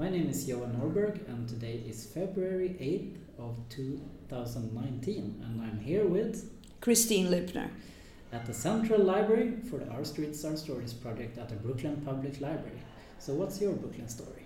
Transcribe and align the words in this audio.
My 0.00 0.08
name 0.08 0.30
is 0.30 0.48
Johan 0.48 0.80
Norberg, 0.80 1.28
and 1.28 1.46
today 1.46 1.82
is 1.86 2.06
February 2.06 2.70
8th 2.80 3.18
of 3.38 3.58
2019, 3.68 5.44
and 5.44 5.60
I'm 5.60 5.78
here 5.78 6.06
with 6.06 6.50
Christine 6.80 7.26
Lipner 7.26 7.68
at 8.32 8.46
the 8.46 8.54
Central 8.54 8.98
Library 8.98 9.56
for 9.68 9.78
the 9.78 9.88
Our 9.88 10.02
Streets, 10.06 10.42
Our 10.42 10.56
Stories 10.56 10.94
project 10.94 11.36
at 11.36 11.50
the 11.50 11.56
Brooklyn 11.56 12.00
Public 12.02 12.40
Library. 12.40 12.80
So, 13.18 13.34
what's 13.34 13.60
your 13.60 13.74
Brooklyn 13.74 14.08
story? 14.08 14.44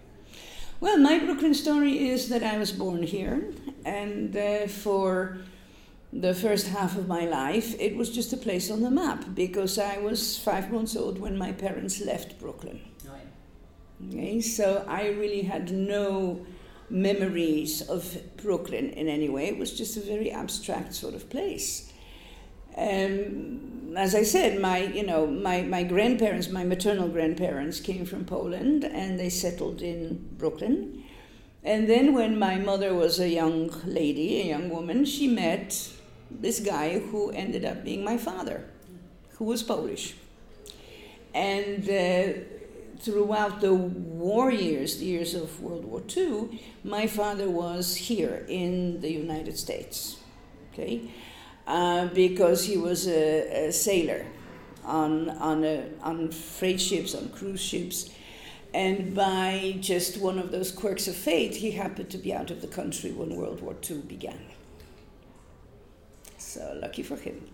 Well, 0.80 0.98
my 0.98 1.20
Brooklyn 1.20 1.54
story 1.54 2.08
is 2.08 2.28
that 2.30 2.42
I 2.42 2.58
was 2.58 2.72
born 2.72 3.04
here, 3.04 3.52
and 3.84 4.36
uh, 4.36 4.66
for 4.66 5.38
the 6.12 6.34
first 6.34 6.66
half 6.66 6.98
of 6.98 7.06
my 7.06 7.26
life, 7.26 7.80
it 7.80 7.96
was 7.96 8.10
just 8.10 8.32
a 8.32 8.36
place 8.36 8.72
on 8.72 8.80
the 8.80 8.90
map 8.90 9.36
because 9.36 9.78
I 9.78 9.98
was 9.98 10.36
five 10.36 10.72
months 10.72 10.96
old 10.96 11.20
when 11.20 11.38
my 11.38 11.52
parents 11.52 12.00
left 12.00 12.40
Brooklyn. 12.40 12.80
Okay, 14.02 14.40
so 14.40 14.84
I 14.88 15.08
really 15.08 15.42
had 15.42 15.70
no 15.70 16.44
memories 16.90 17.80
of 17.82 18.18
Brooklyn 18.36 18.90
in 18.90 19.08
any 19.08 19.28
way. 19.28 19.46
It 19.46 19.58
was 19.58 19.72
just 19.72 19.96
a 19.96 20.00
very 20.00 20.30
abstract 20.30 20.94
sort 20.94 21.14
of 21.14 21.30
place. 21.30 21.92
Um, 22.76 23.94
as 23.96 24.14
I 24.14 24.24
said, 24.24 24.60
my 24.60 24.78
you 24.78 25.06
know 25.06 25.26
my, 25.26 25.62
my 25.62 25.84
grandparents, 25.84 26.48
my 26.48 26.64
maternal 26.64 27.08
grandparents 27.08 27.80
came 27.80 28.04
from 28.04 28.24
Poland 28.24 28.84
and 28.84 29.18
they 29.18 29.30
settled 29.30 29.80
in 29.80 30.28
Brooklyn. 30.36 31.04
And 31.62 31.88
then 31.88 32.12
when 32.12 32.38
my 32.38 32.56
mother 32.56 32.92
was 32.94 33.18
a 33.18 33.28
young 33.28 33.70
lady, 33.86 34.42
a 34.42 34.44
young 34.44 34.68
woman, 34.68 35.04
she 35.06 35.28
met 35.28 35.88
this 36.30 36.60
guy 36.60 36.98
who 36.98 37.30
ended 37.30 37.64
up 37.64 37.84
being 37.84 38.04
my 38.04 38.18
father, 38.18 38.64
who 39.38 39.44
was 39.44 39.62
Polish. 39.62 40.14
And 41.32 41.88
uh, 41.88 42.40
throughout 43.04 43.60
the 43.60 43.74
war 43.74 44.50
years, 44.50 44.98
the 44.98 45.04
years 45.04 45.34
of 45.34 45.60
World 45.60 45.84
War 45.84 46.02
II, 46.16 46.60
my 46.82 47.06
father 47.06 47.50
was 47.50 47.96
here 47.96 48.46
in 48.48 49.00
the 49.00 49.12
United 49.12 49.58
States, 49.58 50.16
okay, 50.72 51.10
uh, 51.66 52.06
because 52.08 52.64
he 52.64 52.76
was 52.76 53.06
a, 53.06 53.68
a 53.68 53.72
sailor 53.72 54.24
on 54.84 55.30
on 55.30 55.64
a, 55.64 55.84
on 56.02 56.30
freight 56.30 56.80
ships, 56.80 57.14
on 57.14 57.28
cruise 57.28 57.60
ships, 57.60 58.10
and 58.72 59.14
by 59.14 59.76
just 59.80 60.18
one 60.18 60.38
of 60.38 60.50
those 60.50 60.72
quirks 60.72 61.06
of 61.06 61.14
fate, 61.14 61.56
he 61.56 61.72
happened 61.72 62.10
to 62.10 62.18
be 62.18 62.32
out 62.34 62.50
of 62.50 62.60
the 62.60 62.66
country 62.66 63.12
when 63.12 63.36
World 63.36 63.60
War 63.60 63.76
II 63.88 63.98
began. 63.98 64.40
So 66.38 66.76
lucky 66.80 67.02
for 67.02 67.16
him. 67.16 67.46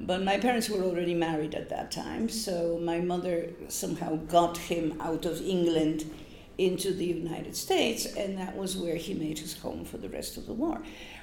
But 0.00 0.22
my 0.22 0.38
parents 0.38 0.70
were 0.70 0.82
already 0.82 1.14
married 1.14 1.54
at 1.54 1.68
that 1.68 1.90
time, 1.92 2.30
so 2.30 2.80
my 2.82 3.00
mother 3.00 3.50
somehow 3.68 4.16
got 4.16 4.56
him 4.56 4.98
out 5.00 5.26
of 5.26 5.42
England 5.42 6.10
into 6.56 6.92
the 6.92 7.04
United 7.04 7.54
States, 7.54 8.06
and 8.06 8.38
that 8.38 8.56
was 8.56 8.76
where 8.76 8.96
he 8.96 9.12
made 9.12 9.38
his 9.38 9.58
home 9.58 9.84
for 9.84 9.98
the 9.98 10.08
rest 10.08 10.36
of 10.38 10.46
the 10.46 10.52
war. 10.54 10.80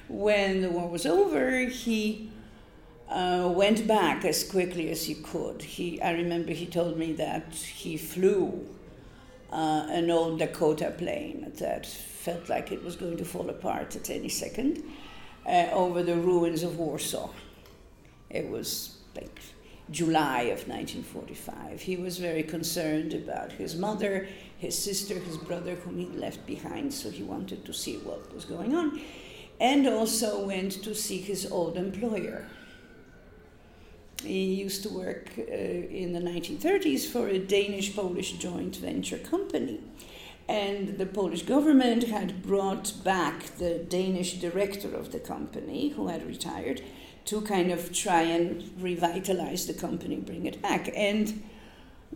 When 0.08 0.62
the 0.62 0.70
war 0.70 0.88
was 0.88 1.06
over, 1.06 1.66
he 1.66 2.30
uh, 3.08 3.52
went 3.52 3.86
back 3.86 4.24
as 4.24 4.48
quickly 4.48 4.90
as 4.90 5.06
he 5.06 5.14
could. 5.14 5.62
He, 5.62 6.00
I 6.00 6.12
remember 6.12 6.52
he 6.52 6.66
told 6.66 6.96
me 6.98 7.12
that 7.14 7.54
he 7.54 7.96
flew 7.96 8.64
uh, 9.52 9.86
an 9.88 10.10
old 10.10 10.38
Dakota 10.38 10.94
plane 10.96 11.52
that 11.56 11.84
felt 11.86 12.48
like 12.48 12.70
it 12.70 12.84
was 12.84 12.96
going 12.96 13.16
to 13.16 13.24
fall 13.24 13.48
apart 13.50 13.96
at 13.96 14.10
any 14.10 14.28
second 14.28 14.82
uh, 15.46 15.66
over 15.72 16.02
the 16.02 16.16
ruins 16.16 16.62
of 16.62 16.78
Warsaw. 16.78 17.30
It 18.30 18.48
was 18.48 18.96
like 19.14 19.40
July 19.90 20.42
of 20.42 20.68
1945. 20.68 21.80
He 21.80 21.96
was 21.96 22.18
very 22.18 22.42
concerned 22.42 23.14
about 23.14 23.52
his 23.52 23.74
mother, 23.74 24.28
his 24.58 24.76
sister, 24.76 25.14
his 25.14 25.36
brother, 25.36 25.76
whom 25.76 25.98
he 25.98 26.06
left 26.06 26.46
behind, 26.46 26.92
so 26.92 27.10
he 27.10 27.22
wanted 27.22 27.64
to 27.64 27.72
see 27.72 27.96
what 27.98 28.32
was 28.34 28.44
going 28.44 28.74
on, 28.74 29.00
and 29.60 29.86
also 29.86 30.44
went 30.44 30.72
to 30.82 30.94
see 30.94 31.18
his 31.18 31.50
old 31.50 31.76
employer. 31.76 32.46
He 34.22 34.54
used 34.54 34.82
to 34.82 34.88
work 34.88 35.30
uh, 35.38 35.42
in 35.42 36.12
the 36.12 36.20
1930s 36.20 37.06
for 37.06 37.28
a 37.28 37.38
Danish 37.38 37.94
Polish 37.94 38.32
joint 38.32 38.76
venture 38.76 39.18
company. 39.18 39.80
And 40.48 40.98
the 40.98 41.06
Polish 41.06 41.42
government 41.42 42.04
had 42.04 42.42
brought 42.42 42.92
back 43.04 43.58
the 43.58 43.78
Danish 43.78 44.34
director 44.34 44.92
of 44.94 45.12
the 45.12 45.20
company, 45.20 45.90
who 45.90 46.08
had 46.08 46.26
retired, 46.26 46.82
to 47.28 47.42
kind 47.42 47.70
of 47.70 47.92
try 47.92 48.22
and 48.22 48.72
revitalize 48.80 49.66
the 49.66 49.74
company, 49.74 50.16
bring 50.16 50.46
it 50.46 50.62
back. 50.62 50.88
And 50.96 51.42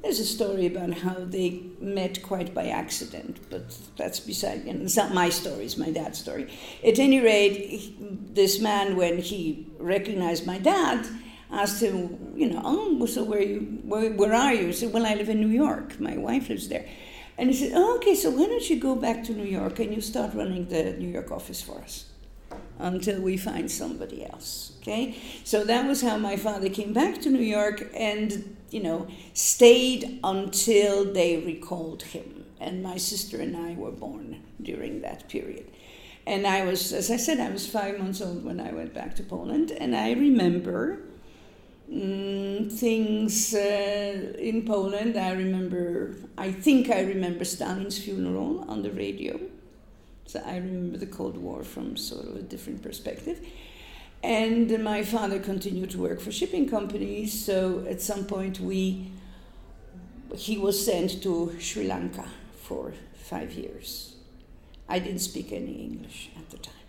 there's 0.00 0.18
a 0.18 0.24
story 0.24 0.66
about 0.66 0.94
how 0.94 1.16
they 1.18 1.64
met 1.80 2.22
quite 2.22 2.54
by 2.54 2.68
accident, 2.68 3.38
but 3.50 3.76
that's 3.98 4.20
beside, 4.20 4.64
you 4.64 4.72
know, 4.72 4.84
it's 4.84 4.96
not 4.96 5.12
my 5.12 5.28
story, 5.28 5.66
it's 5.66 5.76
my 5.76 5.90
dad's 5.90 6.18
story. 6.18 6.50
At 6.82 6.98
any 6.98 7.20
rate, 7.20 8.34
this 8.34 8.58
man, 8.58 8.96
when 8.96 9.18
he 9.18 9.66
recognized 9.78 10.46
my 10.46 10.58
dad, 10.58 11.06
asked 11.50 11.82
him, 11.82 12.32
you 12.34 12.48
know, 12.50 12.62
oh, 12.64 13.04
so 13.04 13.22
where, 13.22 13.42
you, 13.42 13.60
where, 13.84 14.10
where 14.12 14.32
are 14.32 14.54
you? 14.54 14.68
He 14.68 14.72
said, 14.72 14.94
well, 14.94 15.04
I 15.04 15.12
live 15.12 15.28
in 15.28 15.40
New 15.40 15.54
York. 15.64 16.00
My 16.00 16.16
wife 16.16 16.48
lives 16.48 16.68
there. 16.68 16.88
And 17.36 17.50
he 17.50 17.54
said, 17.54 17.72
oh, 17.74 17.96
okay, 17.96 18.14
so 18.14 18.30
why 18.30 18.46
don't 18.46 18.70
you 18.70 18.80
go 18.80 18.94
back 18.94 19.24
to 19.24 19.32
New 19.34 19.44
York 19.44 19.78
and 19.78 19.94
you 19.94 20.00
start 20.00 20.32
running 20.32 20.68
the 20.68 20.94
New 20.94 21.08
York 21.08 21.30
office 21.30 21.60
for 21.60 21.78
us 21.82 22.11
until 22.82 23.20
we 23.20 23.36
find 23.36 23.70
somebody 23.70 24.26
else, 24.26 24.72
okay? 24.80 25.16
So 25.44 25.64
that 25.64 25.86
was 25.86 26.02
how 26.02 26.18
my 26.18 26.36
father 26.36 26.68
came 26.68 26.92
back 26.92 27.20
to 27.22 27.30
New 27.30 27.38
York 27.38 27.90
and, 27.94 28.56
you 28.70 28.82
know, 28.82 29.06
stayed 29.32 30.20
until 30.22 31.12
they 31.12 31.38
recalled 31.38 32.02
him. 32.02 32.44
And 32.60 32.82
my 32.82 32.96
sister 32.96 33.40
and 33.40 33.56
I 33.56 33.74
were 33.74 33.90
born 33.90 34.42
during 34.60 35.00
that 35.02 35.28
period. 35.28 35.66
And 36.26 36.46
I 36.46 36.64
was, 36.64 36.92
as 36.92 37.10
I 37.10 37.16
said, 37.16 37.40
I 37.40 37.50
was 37.50 37.66
five 37.66 37.98
months 37.98 38.20
old 38.20 38.44
when 38.44 38.60
I 38.60 38.72
went 38.72 38.94
back 38.94 39.16
to 39.16 39.22
Poland. 39.22 39.72
And 39.72 39.96
I 39.96 40.12
remember 40.12 41.00
Mm, 41.92 42.72
things 42.72 43.52
uh, 43.54 44.32
in 44.38 44.64
Poland. 44.64 45.16
I 45.18 45.32
remember, 45.32 46.14
I 46.38 46.50
think 46.50 46.88
I 46.88 47.00
remember 47.02 47.44
Stalin's 47.44 47.98
funeral 47.98 48.64
on 48.66 48.82
the 48.82 48.90
radio. 48.90 49.38
So 50.32 50.42
I 50.46 50.56
remember 50.56 50.96
the 50.96 51.04
Cold 51.18 51.36
War 51.36 51.62
from 51.62 51.94
sort 51.94 52.26
of 52.26 52.36
a 52.36 52.40
different 52.40 52.80
perspective. 52.82 53.46
And 54.22 54.82
my 54.82 55.02
father 55.02 55.38
continued 55.38 55.90
to 55.90 55.98
work 55.98 56.22
for 56.22 56.32
shipping 56.32 56.66
companies. 56.70 57.44
So 57.44 57.84
at 57.86 58.00
some 58.00 58.24
point, 58.24 58.58
we 58.58 59.12
he 60.34 60.56
was 60.56 60.82
sent 60.82 61.22
to 61.24 61.54
Sri 61.60 61.86
Lanka 61.86 62.24
for 62.62 62.94
five 63.14 63.52
years. 63.52 64.14
I 64.88 65.00
didn't 65.00 65.18
speak 65.18 65.52
any 65.52 65.74
English 65.88 66.30
at 66.38 66.48
the 66.48 66.56
time. 66.56 66.86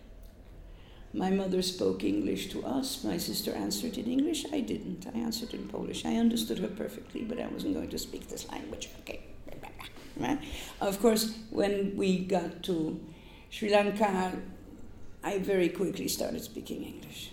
My 1.12 1.28
mother 1.28 1.60
spoke 1.60 2.02
English 2.02 2.48
to 2.52 2.64
us. 2.64 3.04
My 3.04 3.18
sister 3.18 3.52
answered 3.52 3.98
in 3.98 4.06
English. 4.06 4.46
I 4.54 4.60
didn't. 4.60 5.06
I 5.14 5.18
answered 5.18 5.52
in 5.52 5.68
Polish. 5.68 6.06
I 6.06 6.16
understood 6.16 6.60
her 6.60 6.68
perfectly, 6.68 7.24
but 7.24 7.38
I 7.38 7.48
wasn't 7.48 7.74
going 7.74 7.90
to 7.90 7.98
speak 7.98 8.28
this 8.28 8.48
language. 8.50 8.88
Okay. 9.00 9.20
Of 10.80 11.00
course, 11.00 11.34
when 11.50 11.96
we 11.96 12.18
got 12.18 12.62
to 12.64 13.00
Sri 13.54 13.70
Lanka, 13.70 14.32
I 15.22 15.38
very 15.38 15.68
quickly 15.68 16.08
started 16.08 16.42
speaking 16.42 16.82
English. 16.82 17.30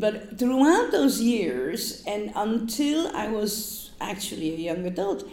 But 0.00 0.38
throughout 0.38 0.90
those 0.90 1.20
years, 1.20 2.02
and 2.06 2.32
until 2.34 3.14
I 3.14 3.28
was 3.28 3.90
actually 4.00 4.54
a 4.54 4.56
young 4.56 4.86
adult, 4.86 5.28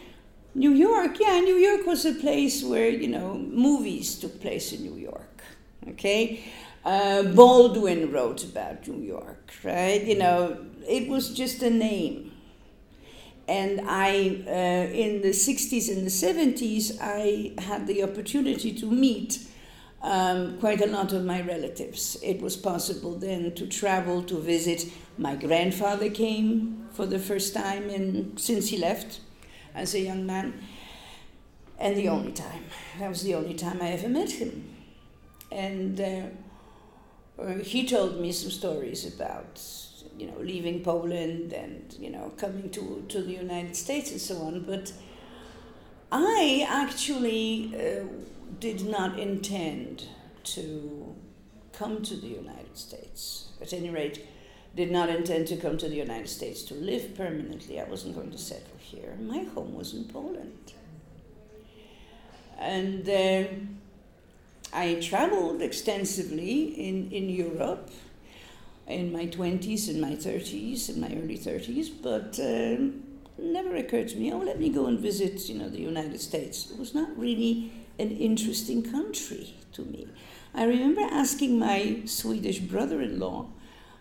New 0.54 0.74
York, 0.74 1.18
yeah, 1.18 1.40
New 1.40 1.56
York 1.56 1.86
was 1.86 2.06
a 2.06 2.14
place 2.14 2.62
where, 2.62 2.90
you 2.90 3.08
know, 3.08 3.36
movies 3.36 4.20
took 4.20 4.42
place 4.42 4.74
in 4.74 4.84
New 4.84 4.98
York 4.98 5.30
Okay, 5.88 6.44
uh, 6.84 7.24
Baldwin 7.24 8.12
wrote 8.12 8.44
about 8.44 8.86
New 8.86 9.02
York, 9.02 9.54
right? 9.64 10.04
You 10.04 10.18
know, 10.18 10.66
it 10.88 11.08
was 11.08 11.34
just 11.34 11.64
a 11.64 11.70
name. 11.70 12.29
And 13.50 13.82
I, 13.90 14.44
uh, 14.48 14.94
in 14.94 15.22
the 15.22 15.30
60s 15.30 15.90
and 15.90 16.06
the 16.06 16.12
70s, 16.12 16.98
I 17.02 17.60
had 17.62 17.88
the 17.88 18.04
opportunity 18.04 18.74
to 18.74 18.86
meet 18.86 19.40
um, 20.02 20.60
quite 20.60 20.82
a 20.82 20.88
lot 20.88 21.14
of 21.14 21.26
my 21.26 21.42
relatives. 21.42 22.18
It 22.22 22.42
was 22.42 22.56
possible 22.56 23.16
then 23.16 23.56
to 23.56 23.66
travel 23.68 24.22
to 24.24 24.40
visit. 24.40 24.86
My 25.18 25.36
grandfather 25.36 26.10
came 26.10 26.88
for 26.94 27.06
the 27.06 27.20
first 27.20 27.54
time 27.54 27.90
in, 27.90 28.38
since 28.38 28.70
he 28.70 28.78
left 28.78 29.20
as 29.74 29.96
a 29.96 30.00
young 30.00 30.26
man, 30.26 30.54
and 31.80 31.98
the 31.98 32.10
only 32.10 32.32
time. 32.32 32.66
That 33.00 33.10
was 33.10 33.24
the 33.24 33.36
only 33.36 33.56
time 33.56 33.82
I 33.82 33.90
ever 33.90 34.10
met 34.10 34.32
him 34.32 34.76
and 35.52 36.00
uh, 36.00 36.22
uh, 37.42 37.54
he 37.60 37.88
told 37.88 38.20
me 38.20 38.32
some 38.32 38.52
stories 38.52 39.06
about 39.06 39.62
you 40.20 40.28
know 40.28 40.40
leaving 40.40 40.84
Poland 40.84 41.54
and 41.54 41.96
you 42.00 42.10
know 42.10 42.34
coming 42.38 42.70
to 42.72 43.04
to 43.08 43.22
the 43.22 43.32
United 43.32 43.76
States 43.76 44.12
and 44.12 44.22
so 44.22 44.38
on. 44.42 44.62
But 44.62 44.92
I 46.12 46.66
actually 46.68 47.74
uh, 47.76 48.06
did 48.60 48.86
not 48.86 49.18
intend 49.20 50.08
to 50.44 51.16
come 51.72 52.02
to 52.04 52.16
the 52.16 52.28
United 52.28 52.78
States. 52.78 53.50
At 53.62 53.74
any 53.74 53.90
rate, 53.90 54.26
did 54.76 54.92
not 54.92 55.10
intend 55.10 55.48
to 55.48 55.58
come 55.58 55.78
to 55.78 55.88
the 55.88 55.96
United 55.96 56.30
States 56.30 56.64
to 56.64 56.74
live 56.74 57.16
permanently. 57.16 57.80
I 57.80 57.86
wasn't 57.86 58.16
going 58.16 58.32
to 58.32 58.38
settle 58.38 58.78
here. 58.80 59.16
My 59.20 59.44
home 59.44 59.74
was 59.74 59.94
in 59.94 60.06
Poland. 60.06 60.74
And 62.58 63.08
uh, 63.10 63.44
I 64.74 64.96
traveled 64.96 65.62
extensively 65.62 66.88
in, 66.88 67.12
in 67.12 67.30
Europe 67.30 67.90
in 68.90 69.12
my 69.14 69.28
20s 69.28 69.88
and 69.88 70.02
my 70.02 70.12
30s 70.12 70.90
and 70.90 70.98
my 71.00 71.08
early 71.10 71.38
30s, 71.38 71.90
but 72.02 72.40
um, 72.40 73.04
never 73.38 73.76
occurred 73.76 74.08
to 74.10 74.18
me, 74.18 74.34
oh, 74.34 74.40
let 74.40 74.60
me 74.60 74.70
go 74.70 74.88
and 74.88 75.00
visit, 75.00 75.48
you 75.48 75.60
know, 75.60 75.70
the 75.70 75.80
United 75.80 76.20
States. 76.20 76.72
It 76.72 76.78
was 76.78 76.96
not 76.96 77.10
really 77.18 77.72
an 78.00 78.12
interesting 78.12 78.84
country 78.84 79.54
to 79.74 79.84
me. 79.84 80.08
I 80.56 80.64
remember 80.64 81.02
asking 81.02 81.60
my 81.60 82.02
Swedish 82.06 82.60
brother-in-law, 82.60 83.48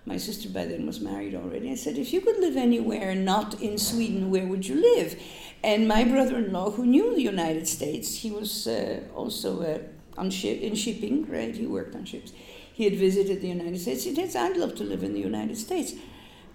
my 0.07 0.17
sister 0.17 0.49
by 0.49 0.65
then 0.65 0.87
was 0.87 1.01
married 1.01 1.35
already, 1.35 1.71
I 1.71 1.75
said, 1.75 1.99
if 1.99 2.13
you 2.13 2.23
could 2.23 2.39
live 2.39 2.57
anywhere 2.57 3.15
not 3.15 3.61
in 3.61 3.77
Sweden, 3.77 4.31
where 4.31 4.47
would 4.47 4.67
you 4.67 4.81
live? 4.81 5.21
And 5.63 5.87
my 5.87 6.05
brother-in-law, 6.05 6.71
who 6.71 6.87
knew 6.87 7.15
the 7.15 7.23
United 7.23 7.69
States, 7.69 8.17
he 8.17 8.31
was 8.31 8.67
uh, 8.67 9.01
also 9.15 9.61
uh, 9.61 9.79
on 10.19 10.31
ship, 10.31 10.61
in 10.61 10.75
shipping, 10.75 11.31
right? 11.31 11.55
He 11.55 11.67
worked 11.67 11.95
on 11.95 12.07
ships 12.07 12.33
he 12.79 12.85
had 12.85 12.95
visited 12.95 13.41
the 13.41 13.49
United 13.49 13.77
States. 13.77 14.05
He 14.05 14.15
said, 14.15 14.53
I'd 14.53 14.57
love 14.57 14.77
to 14.77 14.85
live 14.85 15.03
in 15.03 15.13
the 15.13 15.19
United 15.19 15.57
States. 15.57 15.95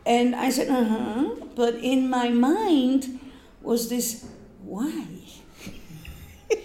And 0.06 0.34
I 0.34 0.52
said, 0.52 0.70
uh 0.70 0.86
huh. 0.86 1.36
But 1.54 1.76
in 1.76 2.10
my 2.10 2.30
mind 2.30 3.20
was 3.62 3.90
this, 3.90 4.26
why? 4.64 5.06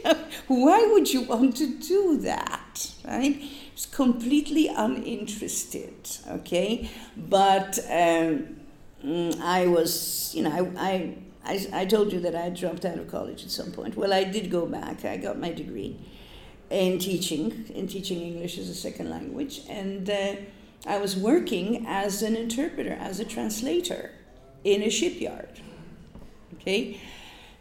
why 0.46 0.88
would 0.93 1.12
you 1.12 1.22
want 1.22 1.56
to 1.56 1.66
do 1.76 2.19
that? 2.19 2.93
Right? 3.05 3.43
It's 3.72 3.87
completely 3.87 4.69
uninterested, 4.69 6.08
okay? 6.28 6.88
But 7.16 7.81
um, 7.90 8.61
mm, 9.04 9.40
I 9.40 9.66
was, 9.66 10.32
you 10.37 10.44
know, 10.44 10.52
I, 10.52 10.88
I, 10.88 11.19
I, 11.44 11.81
I 11.81 11.84
told 11.84 12.12
you 12.12 12.20
that 12.20 12.37
I 12.37 12.50
dropped 12.50 12.84
out 12.84 12.99
of 12.99 13.11
college 13.11 13.43
at 13.43 13.50
some 13.50 13.72
point. 13.72 13.96
Well, 13.96 14.12
I 14.12 14.22
did 14.22 14.52
go 14.52 14.66
back. 14.66 15.04
I 15.04 15.16
got 15.16 15.37
my 15.37 15.50
degree 15.50 15.99
in 16.70 16.98
teaching, 16.98 17.66
in 17.74 17.86
teaching 17.86 18.20
English 18.20 18.58
as 18.58 18.68
a 18.68 18.74
second 18.74 19.10
language. 19.10 19.62
And 19.68 20.08
uh, 20.08 20.34
I 20.86 20.98
was 20.98 21.16
working 21.16 21.86
as 21.86 22.22
an 22.22 22.36
interpreter, 22.36 22.92
as 22.92 23.20
a 23.20 23.24
translator 23.24 24.12
in 24.64 24.82
a 24.82 24.90
shipyard. 24.90 25.60
Okay? 26.54 27.00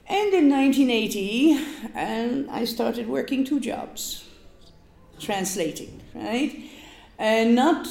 And 0.08 0.34
in 0.34 0.50
1980, 0.50 1.54
um, 1.96 2.48
I 2.50 2.66
started 2.66 3.08
working 3.08 3.44
two 3.44 3.60
jobs, 3.60 4.24
translating, 5.20 6.02
right? 6.14 6.64
And 7.20 7.56
not, 7.56 7.88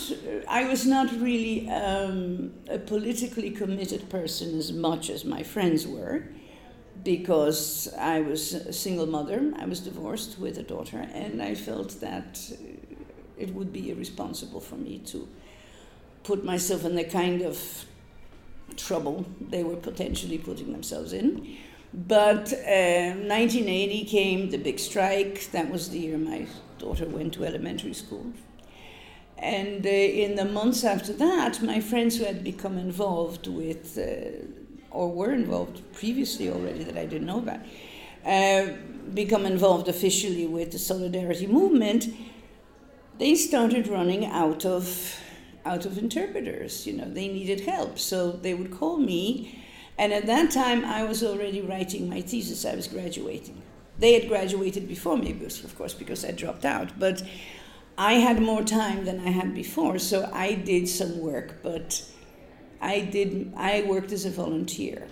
I 0.49 0.65
was 0.65 0.87
not 0.87 1.13
really 1.21 1.69
um, 1.69 2.55
a 2.71 2.79
politically 2.79 3.51
committed 3.51 4.09
person 4.09 4.57
as 4.57 4.73
much 4.73 5.11
as 5.11 5.25
my 5.25 5.43
friends 5.43 5.87
were 5.87 6.29
because 7.07 7.89
I 7.97 8.21
was 8.21 8.53
a 8.53 8.73
single 8.73 9.07
mother. 9.07 9.53
I 9.57 9.65
was 9.65 9.79
divorced 9.79 10.41
with 10.41 10.59
a 10.59 10.65
daughter, 10.65 10.99
and 11.15 11.41
I 11.41 11.55
felt 11.55 12.01
that 12.01 12.33
it 13.39 13.55
would 13.55 13.73
be 13.73 13.91
irresponsible 13.93 14.61
for 14.61 14.75
me 14.75 14.99
to 15.13 15.29
put 16.25 16.45
myself 16.45 16.85
in 16.85 16.97
the 16.97 17.05
kind 17.05 17.43
of 17.43 17.57
trouble 18.77 19.25
they 19.41 19.63
were 19.63 19.77
potentially 19.77 20.39
putting 20.39 20.73
themselves 20.73 21.13
in. 21.13 21.57
But 21.95 22.53
uh, 22.53 23.15
1980 23.15 24.05
came 24.07 24.51
the 24.51 24.59
big 24.59 24.81
strike. 24.81 25.53
That 25.53 25.71
was 25.71 25.91
the 25.91 26.01
year 26.01 26.19
my 26.19 26.49
daughter 26.81 27.07
went 27.07 27.35
to 27.35 27.45
elementary 27.45 27.95
school. 27.95 28.27
And 29.39 29.87
uh, 29.87 29.91
in 30.25 30.35
the 30.35 30.45
months 30.45 30.83
after 30.83 31.13
that, 31.13 31.63
my 31.63 31.79
friends 31.81 32.17
who 32.17 32.25
had 32.25 32.43
become 32.43 32.77
involved 32.79 33.47
with 33.47 33.97
uh, 33.97 34.56
or 34.97 35.13
were 35.13 35.33
involved 35.33 35.83
previously 35.93 36.49
already 36.49 36.83
that 36.85 36.97
I 36.97 37.05
didn't 37.05 37.27
know 37.27 37.39
about, 37.39 37.61
uh, 38.25 38.73
become 39.13 39.45
involved 39.45 39.89
officially 39.89 40.47
with 40.47 40.73
the 40.73 40.79
solidarity 40.79 41.47
movement, 41.47 42.07
they 43.19 43.35
started 43.35 43.87
running 43.89 44.25
out 44.27 44.65
of 44.65 45.21
out 45.65 45.85
of 45.85 45.99
interpreters. 45.99 46.87
You 46.87 46.95
know, 46.99 47.09
they 47.19 47.29
needed 47.29 47.61
help, 47.61 47.99
so 47.99 48.31
they 48.31 48.55
would 48.55 48.71
call 48.71 48.97
me. 48.99 49.63
And 49.99 50.13
at 50.13 50.27
that 50.27 50.51
time, 50.51 50.85
I 50.85 51.03
was 51.05 51.23
already 51.23 51.61
writing 51.61 52.09
my 52.09 52.21
thesis. 52.21 52.65
I 52.65 52.75
was 52.77 52.87
graduating. 52.87 53.63
They 53.99 54.13
had 54.19 54.29
graduated 54.29 54.87
before 54.87 55.17
me, 55.17 55.31
of 55.65 55.79
course, 55.79 55.95
because 55.95 56.25
I 56.25 56.31
dropped 56.31 56.65
out. 56.65 56.99
But 56.99 57.23
I 57.99 58.15
had 58.15 58.41
more 58.41 58.63
time 58.63 59.05
than 59.07 59.27
I 59.27 59.31
had 59.31 59.55
before, 59.55 59.99
so 59.99 60.31
I 60.33 60.55
did 60.55 60.89
some 60.89 61.19
work. 61.19 61.63
But 61.63 62.05
I 62.81 63.01
did. 63.01 63.53
I 63.57 63.83
worked 63.83 64.13
as 64.13 64.25
a 64.25 64.31
volunteer. 64.31 65.07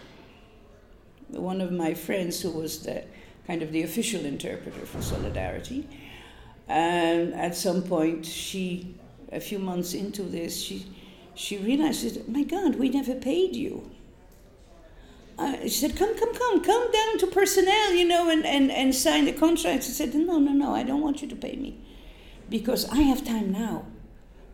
One 1.28 1.60
of 1.60 1.72
my 1.72 1.94
friends, 1.94 2.40
who 2.40 2.50
was 2.50 2.80
the 2.80 3.04
kind 3.46 3.62
of 3.62 3.72
the 3.72 3.82
official 3.82 4.24
interpreter 4.24 4.86
for 4.86 5.02
Solidarity, 5.02 5.88
and 6.68 7.34
at 7.34 7.56
some 7.56 7.82
point, 7.82 8.24
she, 8.24 8.94
a 9.32 9.40
few 9.40 9.58
months 9.58 9.94
into 9.94 10.22
this, 10.22 10.62
she, 10.62 10.86
she 11.34 11.58
realized, 11.58 12.28
"My 12.28 12.42
God, 12.42 12.76
we 12.76 12.88
never 12.88 13.14
paid 13.14 13.56
you." 13.56 13.90
Uh, 15.36 15.62
she 15.62 15.68
said, 15.70 15.96
"Come, 15.96 16.16
come, 16.16 16.34
come, 16.34 16.62
come 16.62 16.92
down 16.92 17.18
to 17.18 17.26
personnel, 17.26 17.92
you 17.92 18.06
know, 18.06 18.30
and, 18.30 18.46
and, 18.46 18.70
and 18.70 18.94
sign 18.94 19.24
the 19.24 19.32
contract." 19.32 19.84
I 19.84 19.88
said, 19.88 20.14
"No, 20.14 20.38
no, 20.38 20.52
no, 20.52 20.74
I 20.74 20.82
don't 20.84 21.00
want 21.02 21.22
you 21.22 21.28
to 21.28 21.36
pay 21.36 21.56
me, 21.56 21.78
because 22.48 22.88
I 22.90 23.02
have 23.02 23.24
time 23.24 23.50
now, 23.52 23.86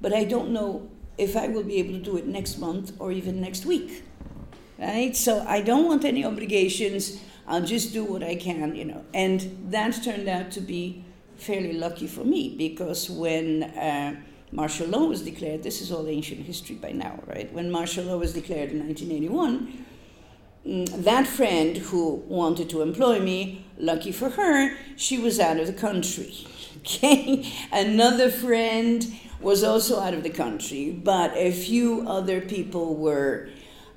but 0.01 0.13
I 0.13 0.25
don't 0.25 0.51
know 0.51 0.90
if 1.21 1.37
I 1.37 1.49
will 1.49 1.63
be 1.63 1.77
able 1.77 1.93
to 1.93 1.99
do 1.99 2.17
it 2.17 2.27
next 2.27 2.59
month 2.59 2.93
or 2.99 3.13
even 3.13 3.41
next 3.41 3.67
week. 3.67 4.03
Right? 4.79 5.15
So 5.15 5.45
I 5.47 5.61
don't 5.61 5.85
want 5.85 6.05
any 6.05 6.25
obligations. 6.25 7.21
I'll 7.47 7.67
just 7.77 7.93
do 7.93 8.03
what 8.05 8.23
I 8.23 8.37
can, 8.37 8.75
you 8.75 8.87
know. 8.87 9.05
And 9.13 9.69
that 9.71 10.03
turned 10.03 10.29
out 10.29 10.51
to 10.53 10.61
be 10.63 11.05
fairly 11.37 11.75
lucky 11.75 12.07
for 12.07 12.25
me 12.25 12.55
because 12.57 13.11
when 13.11 13.65
uh, 13.65 14.17
martial 14.51 14.87
law 14.87 15.05
was 15.05 15.23
declared, 15.23 15.63
this 15.63 15.83
is 15.83 15.93
all 15.93 16.09
ancient 16.09 16.47
history 16.47 16.77
by 16.77 16.93
now, 16.93 17.23
right? 17.27 17.53
When 17.53 17.71
martial 17.71 18.05
law 18.05 18.17
was 18.17 18.33
declared 18.33 18.71
in 18.71 18.79
1981, 18.87 19.85
mm, 20.67 21.05
that 21.05 21.27
friend 21.27 21.77
who 21.77 22.15
wanted 22.27 22.71
to 22.71 22.81
employ 22.81 23.21
me, 23.21 23.67
lucky 23.77 24.13
for 24.13 24.31
her, 24.31 24.75
she 24.97 25.19
was 25.19 25.39
out 25.39 25.59
of 25.59 25.67
the 25.67 25.75
country. 25.75 26.35
Okay? 26.81 27.53
Another 27.73 28.31
friend 28.31 29.07
was 29.41 29.65
also 29.65 30.01
out 30.01 30.15
of 30.15 30.23
the 30.23 30.31
country, 30.31 30.91
but 30.91 31.35
a 31.37 31.51
few 31.51 32.07
other 32.07 32.41
people 32.41 32.97
were 32.97 33.49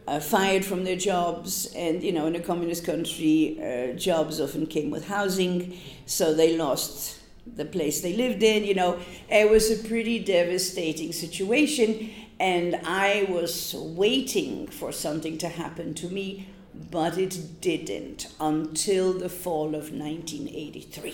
uh, 0.08 0.20
fired 0.20 0.66
from 0.66 0.84
their 0.84 0.96
jobs. 0.96 1.72
And, 1.76 2.04
you 2.04 2.12
know, 2.12 2.28
in 2.28 2.36
a 2.36 2.40
communist 2.40 2.86
country, 2.86 3.60
uh, 3.62 3.94
jobs 3.94 4.40
often 4.40 4.68
came 4.68 4.90
with 4.90 5.08
housing, 5.08 5.78
so 6.06 6.34
they 6.34 6.58
lost 6.58 7.20
the 7.46 7.66
place 7.66 8.02
they 8.02 8.16
lived 8.16 8.44
in. 8.44 8.64
You 8.64 8.76
know, 8.76 9.00
it 9.30 9.50
was 9.50 9.70
a 9.72 9.88
pretty 9.88 10.20
devastating 10.20 11.12
situation, 11.12 12.10
and 12.40 12.80
I 12.86 13.26
was 13.30 13.74
waiting 13.74 14.68
for 14.68 14.92
something 14.92 15.38
to 15.40 15.50
happen 15.50 15.94
to 15.96 16.10
me, 16.10 16.50
but 16.74 17.18
it 17.18 17.62
didn't 17.62 18.28
until 18.40 19.14
the 19.14 19.30
fall 19.30 19.76
of 19.76 19.92
1983. 19.92 21.14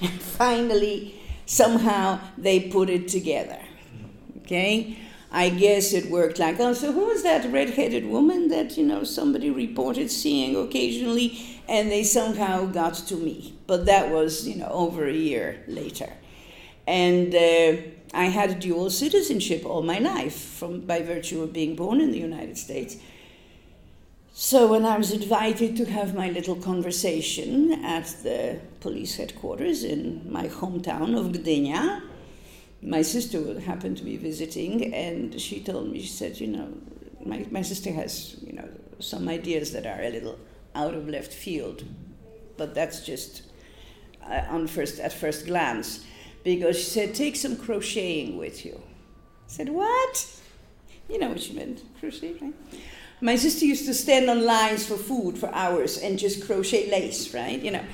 And 0.00 0.10
finally, 0.20 1.14
somehow 1.48 2.20
they 2.36 2.60
put 2.60 2.90
it 2.90 3.08
together. 3.08 3.58
Okay? 4.42 4.98
I 5.32 5.48
guess 5.48 5.92
it 5.92 6.10
worked 6.10 6.38
like, 6.38 6.60
oh, 6.60 6.74
so 6.74 6.92
who 6.92 7.06
was 7.06 7.22
that 7.22 7.50
red-headed 7.50 8.06
woman 8.06 8.48
that, 8.48 8.76
you 8.76 8.84
know, 8.84 9.02
somebody 9.02 9.50
reported 9.50 10.10
seeing 10.10 10.56
occasionally 10.56 11.60
and 11.68 11.90
they 11.90 12.04
somehow 12.04 12.66
got 12.66 12.94
to 12.94 13.16
me. 13.16 13.54
But 13.66 13.86
that 13.86 14.10
was, 14.10 14.46
you 14.46 14.56
know, 14.56 14.68
over 14.68 15.06
a 15.06 15.12
year 15.12 15.64
later. 15.66 16.12
And 16.86 17.34
uh, 17.34 17.82
I 18.14 18.26
had 18.26 18.60
dual 18.60 18.90
citizenship 18.90 19.64
all 19.66 19.82
my 19.82 19.98
life 19.98 20.38
from, 20.38 20.80
by 20.80 21.02
virtue 21.02 21.42
of 21.42 21.52
being 21.52 21.76
born 21.76 22.00
in 22.00 22.10
the 22.10 22.18
United 22.18 22.56
States. 22.56 22.96
So 24.40 24.68
when 24.68 24.86
I 24.86 24.96
was 24.96 25.10
invited 25.10 25.76
to 25.78 25.84
have 25.86 26.14
my 26.14 26.30
little 26.30 26.54
conversation 26.54 27.84
at 27.84 28.06
the 28.22 28.60
police 28.78 29.16
headquarters 29.16 29.82
in 29.82 30.30
my 30.30 30.46
hometown 30.46 31.18
of 31.18 31.32
Gdynia, 31.32 32.02
my 32.80 33.02
sister 33.02 33.58
happened 33.58 33.96
to 33.96 34.04
be 34.04 34.16
visiting, 34.16 34.94
and 34.94 35.40
she 35.40 35.58
told 35.58 35.90
me, 35.90 36.00
she 36.02 36.06
said, 36.06 36.38
you 36.38 36.46
know, 36.46 36.68
my, 37.26 37.48
my 37.50 37.62
sister 37.62 37.90
has, 37.90 38.36
you 38.40 38.52
know, 38.52 38.68
some 39.00 39.28
ideas 39.28 39.72
that 39.72 39.86
are 39.86 40.00
a 40.00 40.08
little 40.08 40.38
out 40.76 40.94
of 40.94 41.08
left 41.08 41.32
field, 41.32 41.82
but 42.56 42.76
that's 42.76 43.04
just 43.04 43.42
uh, 44.24 44.44
on 44.50 44.68
first 44.68 45.00
at 45.00 45.12
first 45.12 45.46
glance, 45.46 46.06
because 46.44 46.78
she 46.78 46.84
said, 46.84 47.12
take 47.12 47.34
some 47.34 47.56
crocheting 47.56 48.38
with 48.38 48.64
you. 48.64 48.80
I 48.84 49.48
said, 49.48 49.68
what? 49.68 50.40
You 51.08 51.18
know 51.18 51.30
what 51.30 51.40
she 51.40 51.54
meant, 51.54 51.82
crocheting, 51.98 52.54
right? 52.72 52.80
My 53.20 53.36
sister 53.36 53.64
used 53.64 53.86
to 53.86 53.94
stand 53.94 54.30
on 54.30 54.44
lines 54.44 54.86
for 54.86 54.96
food 54.96 55.38
for 55.38 55.52
hours 55.54 55.98
and 55.98 56.18
just 56.18 56.46
crochet 56.46 56.90
lace, 56.90 57.34
right? 57.34 57.60
You 57.60 57.72
know. 57.72 57.84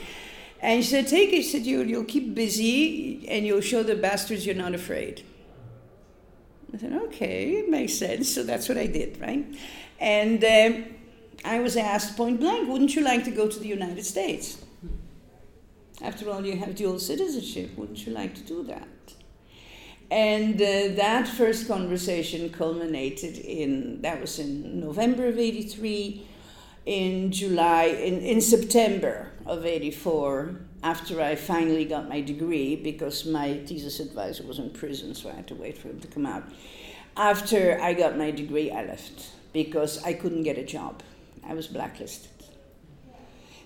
And 0.61 0.83
she 0.83 0.91
said, 0.91 1.09
Take 1.09 1.33
it. 1.33 1.43
She 1.43 1.51
said, 1.51 1.67
you, 1.67 1.83
You'll 1.83 2.05
keep 2.05 2.35
busy 2.35 3.27
and 3.29 3.47
you'll 3.47 3.61
show 3.61 3.83
the 3.83 3.95
bastards 3.95 4.47
you're 4.47 4.55
not 4.55 4.75
afraid. 4.75 5.23
I 6.73 6.79
said, 6.79 6.93
Okay, 6.93 7.53
it 7.53 7.71
makes 7.71 7.95
sense. 7.95 8.33
So 8.35 8.43
that's 8.43 8.69
what 8.69 8.79
I 8.79 8.87
did, 8.87 9.21
right? 9.21 9.47
And 9.99 10.45
um, 10.45 10.85
I 11.45 11.61
was 11.61 11.77
asked 11.77 12.17
point 12.17 12.41
blank, 12.41 12.69
Wouldn't 12.69 12.95
you 12.95 13.03
like 13.03 13.25
to 13.25 13.31
go 13.31 13.49
to 13.49 13.59
the 13.59 13.69
United 13.69 14.05
States? 14.05 14.59
After 16.03 16.31
all, 16.31 16.45
you 16.45 16.57
have 16.57 16.75
dual 16.75 16.99
citizenship. 16.99 17.77
Wouldn't 17.77 18.07
you 18.07 18.13
like 18.13 18.35
to 18.35 18.43
do 18.43 18.63
that? 18.65 18.89
And 20.11 20.55
uh, 20.61 20.95
that 20.97 21.27
first 21.27 21.67
conversation 21.67 22.51
culminated 22.51 23.39
in, 23.39 24.03
that 24.03 24.21
was 24.21 24.39
in 24.39 24.81
November 24.81 25.29
of 25.29 25.39
83. 25.39 26.27
In 26.87 27.33
July, 27.33 27.85
in, 27.85 28.21
in 28.21 28.43
September 28.43 29.31
of 29.47 29.65
84, 29.65 30.55
after 30.83 31.23
I 31.23 31.35
finally 31.35 31.87
got 31.87 32.11
my 32.11 32.21
degree, 32.21 32.77
because 32.77 33.25
my 33.25 33.55
thesis 33.67 34.01
advisor 34.01 34.45
was 34.45 34.59
in 34.59 34.69
prison, 34.69 35.15
so 35.15 35.31
I 35.31 35.33
had 35.33 35.47
to 35.49 35.55
wait 35.55 35.79
for 35.79 35.89
him 35.89 36.01
to 36.01 36.09
come 36.09 36.27
out. 36.27 36.45
After 37.17 37.81
I 37.81 37.95
got 37.95 38.19
my 38.19 38.31
degree, 38.31 38.71
I 38.71 38.85
left 38.85 39.31
because 39.55 40.03
I 40.05 40.13
couldn't 40.13 40.43
get 40.43 40.59
a 40.59 40.65
job. 40.65 41.03
I 41.47 41.55
was 41.55 41.69
blacklisted. 41.69 42.34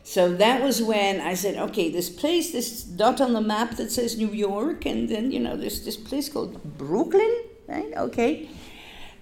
So 0.09 0.33
that 0.37 0.62
was 0.62 0.81
when 0.81 1.21
I 1.21 1.35
said, 1.35 1.59
okay, 1.69 1.91
this 1.91 2.09
place, 2.09 2.50
this 2.50 2.83
dot 2.83 3.21
on 3.21 3.35
the 3.35 3.43
map 3.43 3.77
that 3.77 3.93
says 3.93 4.17
New 4.17 4.31
York, 4.31 4.87
and 4.87 5.07
then, 5.07 5.31
you 5.31 5.38
know, 5.38 5.55
there's 5.55 5.85
this 5.85 5.99
place 5.99 6.31
called 6.31 6.79
Brooklyn, 6.79 7.31
right? 7.67 7.93
Okay. 7.95 8.49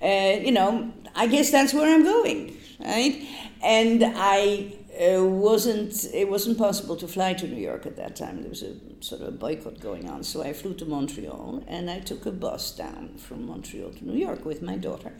Uh, 0.01 0.39
you 0.47 0.53
know, 0.53 0.93
I 1.13 1.27
guess 1.27 1.51
that's 1.51 1.75
where 1.75 1.93
I'm 1.93 2.05
going, 2.05 2.57
right? 2.79 3.21
And 3.65 4.05
I 4.15 4.77
uh, 4.95 5.25
wasn't, 5.25 6.05
it 6.15 6.31
wasn't 6.31 6.57
possible 6.57 6.95
to 6.99 7.09
fly 7.09 7.35
to 7.35 7.49
New 7.49 7.61
York 7.61 7.85
at 7.85 7.97
that 7.97 8.15
time. 8.15 8.43
There 8.43 8.51
was 8.51 8.63
a 8.63 8.77
sort 9.01 9.23
of 9.23 9.27
a 9.27 9.33
boycott 9.33 9.81
going 9.81 10.09
on. 10.09 10.23
So 10.23 10.45
I 10.45 10.53
flew 10.53 10.75
to 10.75 10.85
Montreal 10.85 11.65
and 11.67 11.91
I 11.91 11.99
took 11.99 12.27
a 12.27 12.31
bus 12.31 12.71
down 12.71 13.17
from 13.19 13.45
Montreal 13.45 13.91
to 13.91 14.07
New 14.07 14.17
York 14.17 14.45
with 14.45 14.63
my 14.63 14.77
daughter. 14.77 15.15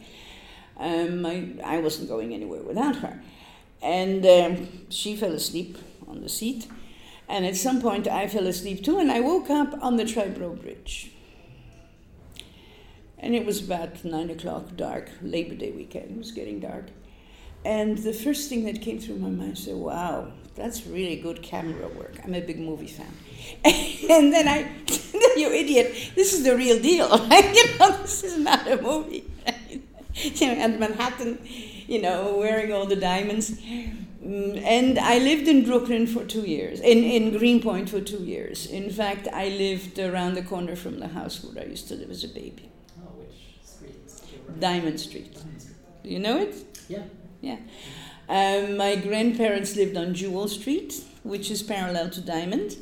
Um, 0.77 1.25
I, 1.25 1.55
I 1.61 1.79
wasn't 1.79 2.07
going 2.07 2.33
anywhere 2.33 2.63
without 2.63 2.95
her. 2.97 3.21
And 3.81 4.25
um, 4.25 4.67
she 4.89 5.15
fell 5.15 5.33
asleep 5.33 5.77
on 6.07 6.21
the 6.21 6.29
seat. 6.29 6.67
And 7.29 7.45
at 7.45 7.55
some 7.55 7.81
point, 7.81 8.07
I 8.07 8.27
fell 8.27 8.47
asleep 8.47 8.83
too, 8.83 8.99
and 8.99 9.11
I 9.11 9.19
woke 9.19 9.49
up 9.49 9.77
on 9.81 9.97
the 9.97 10.03
Triborough 10.03 10.61
Bridge. 10.61 11.11
And 13.19 13.35
it 13.35 13.45
was 13.45 13.63
about 13.63 14.05
nine 14.05 14.29
o'clock, 14.29 14.75
dark, 14.75 15.09
Labor 15.21 15.55
Day 15.55 15.71
weekend. 15.71 16.11
It 16.11 16.17
was 16.17 16.31
getting 16.31 16.59
dark. 16.59 16.85
And 17.65 17.97
the 17.97 18.13
first 18.13 18.47
thing 18.47 18.63
that 18.65 18.81
came 18.81 18.99
through 18.99 19.17
my 19.17 19.29
mind 19.29 19.51
was, 19.51 19.67
wow, 19.67 20.31
that's 20.55 20.87
really 20.87 21.17
good 21.17 21.41
camera 21.41 21.87
work. 21.89 22.15
I'm 22.23 22.33
a 22.33 22.41
big 22.41 22.59
movie 22.59 22.87
fan. 22.87 23.11
and 23.65 24.31
then 24.31 24.47
I, 24.47 24.71
you 25.35 25.51
idiot, 25.51 26.11
this 26.15 26.33
is 26.33 26.43
the 26.43 26.55
real 26.55 26.79
deal. 26.79 27.09
you 27.31 27.77
know, 27.77 28.01
this 28.01 28.23
is 28.23 28.37
not 28.37 28.67
a 28.67 28.81
movie. 28.81 29.25
know, 30.41 30.53
and 30.53 30.79
Manhattan, 30.79 31.39
you 31.87 32.01
know, 32.01 32.35
wearing 32.37 32.71
all 32.73 32.85
the 32.85 32.95
diamonds. 32.95 33.51
Mm, 33.51 34.61
and 34.63 34.99
I 34.99 35.19
lived 35.19 35.47
in 35.47 35.63
Brooklyn 35.63 36.05
for 36.05 36.25
two 36.25 36.41
years, 36.41 36.79
in, 36.81 37.03
in 37.03 37.37
Greenpoint 37.37 37.89
for 37.89 38.01
two 38.01 38.23
years. 38.23 38.65
In 38.65 38.89
fact, 38.89 39.27
I 39.33 39.49
lived 39.49 39.99
around 39.99 40.33
the 40.33 40.41
corner 40.41 40.75
from 40.75 40.99
the 40.99 41.07
house 41.07 41.43
where 41.43 41.63
I 41.63 41.67
used 41.67 41.87
to 41.89 41.95
live 41.95 42.09
as 42.09 42.23
a 42.23 42.27
baby. 42.27 42.69
Oh, 42.99 43.11
which 43.19 43.65
street? 43.65 44.59
Diamond 44.59 44.99
Street. 44.99 45.33
Diamond 45.33 45.61
Street. 45.61 45.75
You 46.03 46.19
know 46.19 46.37
it? 46.37 46.55
Yeah. 46.89 47.03
Yeah. 47.41 47.57
Um, 48.29 48.75
my 48.75 48.95
grandparents 48.95 49.75
lived 49.75 49.95
on 49.95 50.13
Jewel 50.13 50.49
Street, 50.49 51.01
which 51.23 51.49
is 51.49 51.63
parallel 51.63 52.09
to 52.09 52.21
Diamond. 52.21 52.75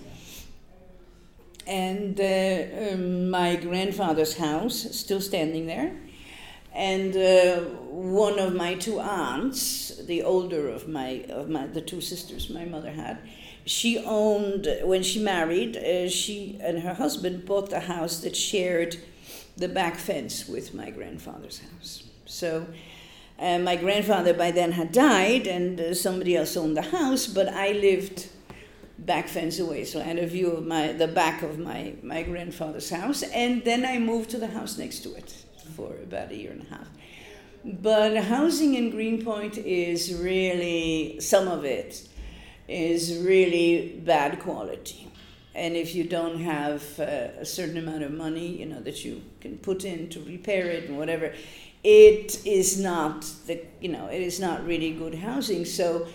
And 1.68 2.20
uh, 2.20 2.94
um, 2.94 3.30
my 3.30 3.56
grandfather's 3.56 4.38
house, 4.38 4.96
still 4.98 5.22
standing 5.22 5.68
there, 5.68 5.96
and 6.76 7.16
uh, 7.16 7.62
one 7.90 8.38
of 8.38 8.54
my 8.54 8.76
two 8.76 9.00
aunts, 9.00 9.96
the 10.06 10.22
older 10.22 10.68
of 10.68 10.88
my 10.90 11.26
of 11.30 11.50
my 11.50 11.66
the 11.68 11.82
two 11.82 12.02
sisters 12.02 12.50
my 12.50 12.66
mother 12.66 12.92
had, 12.92 13.18
she 13.66 13.98
owned 14.00 14.68
when 14.84 15.02
she 15.02 15.20
married. 15.20 15.78
Uh, 15.78 16.10
she 16.10 16.60
and 16.62 16.80
her 16.80 16.94
husband 16.94 17.46
bought 17.46 17.70
the 17.70 17.80
house 17.80 18.20
that 18.20 18.36
shared 18.36 18.98
the 19.56 19.70
back 19.70 19.96
fence 19.96 20.48
with 20.48 20.74
my 20.74 20.90
grandfather's 20.92 21.60
house. 21.60 22.04
So. 22.26 22.68
Uh, 23.38 23.60
my 23.60 23.76
grandfather 23.76 24.34
by 24.34 24.50
then 24.50 24.72
had 24.72 24.94
died, 24.94 25.46
and 25.46 25.78
uh, 25.78 25.94
somebody 25.94 26.38
else 26.38 26.56
owned 26.56 26.78
the 26.78 26.82
house, 26.82 27.28
but 27.28 27.50
I 27.50 27.74
lived 27.74 28.30
back 28.98 29.28
fence 29.28 29.60
away, 29.60 29.84
so 29.84 30.00
I 30.00 30.04
had 30.04 30.20
a 30.20 30.26
view 30.26 30.52
of 30.52 30.66
my 30.66 30.94
the 30.94 31.10
back 31.10 31.44
of 31.44 31.60
my, 31.60 31.96
my 32.02 32.24
grandfather's 32.24 32.90
house, 32.90 33.24
and 33.24 33.62
then 33.66 33.86
I 33.86 34.00
moved 34.00 34.30
to 34.30 34.38
the 34.38 34.48
house 34.48 34.78
next 34.78 35.00
to 35.00 35.14
it 35.16 35.45
for 35.76 35.94
about 36.04 36.32
a 36.32 36.36
year 36.36 36.52
and 36.52 36.64
a 36.64 36.76
half. 36.76 36.88
But 37.64 38.16
housing 38.18 38.76
in 38.76 38.92
Greenpoint 38.92 39.58
is 39.58 40.14
really, 40.14 41.20
some 41.20 41.48
of 41.48 41.66
it 41.66 42.08
is 42.68 43.18
really 43.26 44.02
bad 44.06 44.40
quality. 44.40 45.12
And 45.56 45.76
if 45.76 45.96
you 45.96 46.04
don't 46.04 46.42
have 46.42 46.84
uh, 47.00 47.40
a 47.40 47.46
certain 47.46 47.78
amount 47.78 48.04
of 48.04 48.12
money, 48.12 48.48
you 48.48 48.66
know, 48.66 48.82
that 48.82 49.06
you 49.06 49.22
can 49.40 49.58
put 49.58 49.86
in 49.86 50.10
to 50.10 50.20
repair 50.20 50.68
it 50.68 50.90
and 50.90 50.98
whatever, 50.98 51.34
it 51.84 52.46
is 52.46 52.80
not 52.80 53.22
the, 53.48 53.64
you 53.80 53.90
know, 53.90 54.08
it 54.08 54.22
is 54.22 54.40
not 54.40 54.66
really 54.66 54.92
good 54.92 55.16
housing. 55.16 55.66
So 55.66 56.08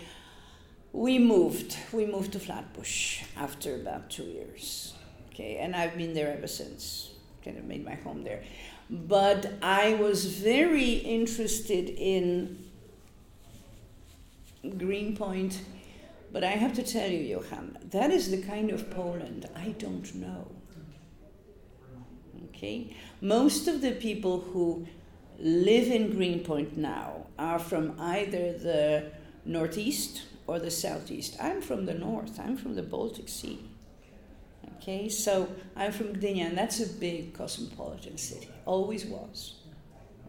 we 0.93 1.19
moved. 1.19 1.76
We 1.93 2.07
moved 2.07 2.33
to 2.33 2.40
Flatbush 2.40 3.23
after 3.37 3.75
about 3.76 4.11
two 4.11 4.25
years. 4.25 4.95
Okay, 5.31 5.57
and 5.57 5.75
I've 5.75 5.97
been 5.97 6.12
there 6.12 6.33
ever 6.37 6.49
since. 6.49 7.11
Kind 7.45 7.57
of 7.57 7.64
made 7.64 7.85
my 7.85 7.95
home 7.95 8.25
there. 8.25 8.43
But 8.90 9.54
I 9.62 9.94
was 9.94 10.26
very 10.26 10.94
interested 10.94 11.90
in 11.90 12.59
Greenpoint. 14.78 15.61
But 16.32 16.44
I 16.44 16.50
have 16.50 16.75
to 16.75 16.82
tell 16.82 17.09
you, 17.09 17.20
Johan, 17.20 17.78
that 17.90 18.11
is 18.11 18.30
the 18.30 18.42
kind 18.42 18.70
of 18.70 18.90
Poland 18.90 19.49
I 19.54 19.70
don't 19.78 20.14
know. 20.14 20.49
Okay? 22.49 22.97
Most 23.20 23.68
of 23.68 23.80
the 23.80 23.92
people 23.92 24.40
who 24.40 24.87
live 25.38 25.88
in 25.88 26.11
Greenpoint 26.11 26.76
now 26.76 27.26
are 27.38 27.59
from 27.59 27.99
either 27.99 28.52
the 28.52 29.12
northeast 29.44 30.23
or 30.47 30.59
the 30.59 30.70
southeast. 30.70 31.37
I'm 31.40 31.62
from 31.62 31.87
the 31.87 31.94
north, 31.94 32.38
I'm 32.38 32.56
from 32.56 32.75
the 32.75 32.82
Baltic 32.82 33.28
Sea. 33.28 33.70
Okay, 34.80 35.10
so 35.10 35.46
I'm 35.76 35.92
from 35.92 36.14
Gdynia, 36.16 36.46
and 36.46 36.56
that's 36.56 36.80
a 36.80 36.88
big 36.88 37.34
cosmopolitan 37.34 38.16
city, 38.16 38.49
always 38.64 39.04
was. 39.04 39.56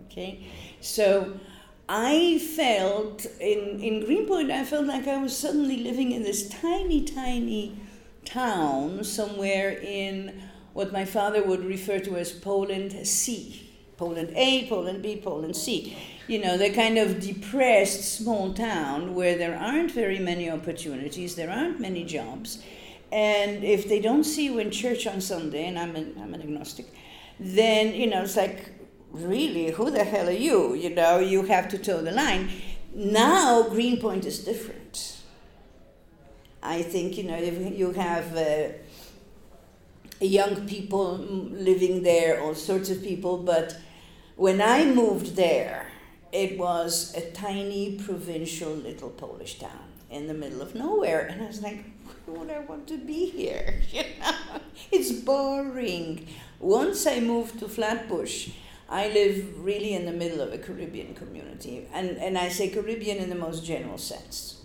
Okay, 0.05 0.45
so 0.81 1.39
I 1.87 2.37
felt 2.37 3.25
in, 3.39 3.79
in 3.79 4.03
Greenpoint, 4.05 4.51
I 4.51 4.65
felt 4.65 4.87
like 4.87 5.07
I 5.07 5.21
was 5.23 5.37
suddenly 5.37 5.77
living 5.77 6.11
in 6.11 6.23
this 6.23 6.49
tiny, 6.49 7.01
tiny 7.05 7.77
town 8.25 9.05
somewhere 9.05 9.69
in 9.81 10.41
what 10.73 10.91
my 10.91 11.05
father 11.05 11.41
would 11.41 11.63
refer 11.63 11.99
to 11.99 12.17
as 12.17 12.33
Poland 12.33 13.07
C. 13.07 13.69
Poland 13.95 14.33
A, 14.35 14.67
Poland 14.67 15.01
B, 15.01 15.21
Poland 15.23 15.55
C. 15.55 15.95
You 16.27 16.39
know, 16.43 16.57
the 16.57 16.71
kind 16.71 16.97
of 16.97 17.21
depressed 17.21 18.17
small 18.17 18.53
town 18.53 19.15
where 19.15 19.37
there 19.37 19.57
aren't 19.57 19.91
very 19.91 20.19
many 20.19 20.49
opportunities, 20.49 21.35
there 21.35 21.49
aren't 21.49 21.79
many 21.79 22.03
jobs 22.03 22.61
and 23.11 23.63
if 23.63 23.89
they 23.89 23.99
don't 23.99 24.23
see 24.23 24.45
you 24.45 24.59
in 24.59 24.71
church 24.71 25.05
on 25.07 25.21
Sunday, 25.21 25.67
and 25.67 25.77
I'm 25.77 25.95
an, 25.95 26.15
I'm 26.21 26.33
an 26.33 26.41
agnostic, 26.41 26.87
then, 27.39 27.93
you 27.93 28.07
know, 28.07 28.23
it's 28.23 28.37
like, 28.37 28.71
really, 29.11 29.71
who 29.71 29.91
the 29.91 30.03
hell 30.03 30.29
are 30.29 30.31
you? 30.31 30.73
You 30.73 30.91
know, 30.91 31.19
you 31.19 31.43
have 31.43 31.67
to 31.69 31.77
toe 31.77 32.01
the 32.01 32.11
line. 32.11 32.49
Now, 32.93 33.63
Greenpoint 33.63 34.25
is 34.25 34.39
different. 34.39 35.17
I 36.63 36.83
think, 36.83 37.17
you 37.17 37.23
know, 37.23 37.37
if 37.37 37.77
you 37.77 37.91
have 37.93 38.37
uh, 38.37 38.73
young 40.19 40.67
people 40.67 41.17
living 41.17 42.03
there, 42.03 42.41
all 42.41 42.53
sorts 42.53 42.89
of 42.89 43.03
people, 43.03 43.37
but 43.39 43.75
when 44.35 44.61
I 44.61 44.85
moved 44.85 45.35
there, 45.35 45.87
it 46.31 46.57
was 46.57 47.13
a 47.15 47.31
tiny 47.31 47.97
provincial 47.97 48.71
little 48.71 49.09
Polish 49.09 49.59
town 49.59 49.89
in 50.09 50.27
the 50.27 50.33
middle 50.33 50.61
of 50.61 50.75
nowhere. 50.75 51.27
And 51.27 51.41
I 51.41 51.47
was 51.47 51.61
like, 51.61 51.83
would 52.31 52.49
I 52.49 52.59
want 52.59 52.87
to 52.87 52.97
be 52.97 53.29
here? 53.29 53.81
You 53.91 54.03
know, 54.19 54.59
it's 54.91 55.11
boring. 55.11 56.27
Once 56.59 57.05
I 57.07 57.19
moved 57.19 57.59
to 57.59 57.67
Flatbush, 57.67 58.49
I 58.89 59.07
live 59.09 59.63
really 59.63 59.93
in 59.93 60.05
the 60.05 60.11
middle 60.11 60.41
of 60.41 60.53
a 60.53 60.57
Caribbean 60.57 61.13
community, 61.15 61.87
and, 61.93 62.17
and 62.17 62.37
I 62.37 62.49
say 62.49 62.69
Caribbean 62.69 63.17
in 63.17 63.29
the 63.29 63.35
most 63.35 63.65
general 63.65 63.97
sense. 63.97 64.61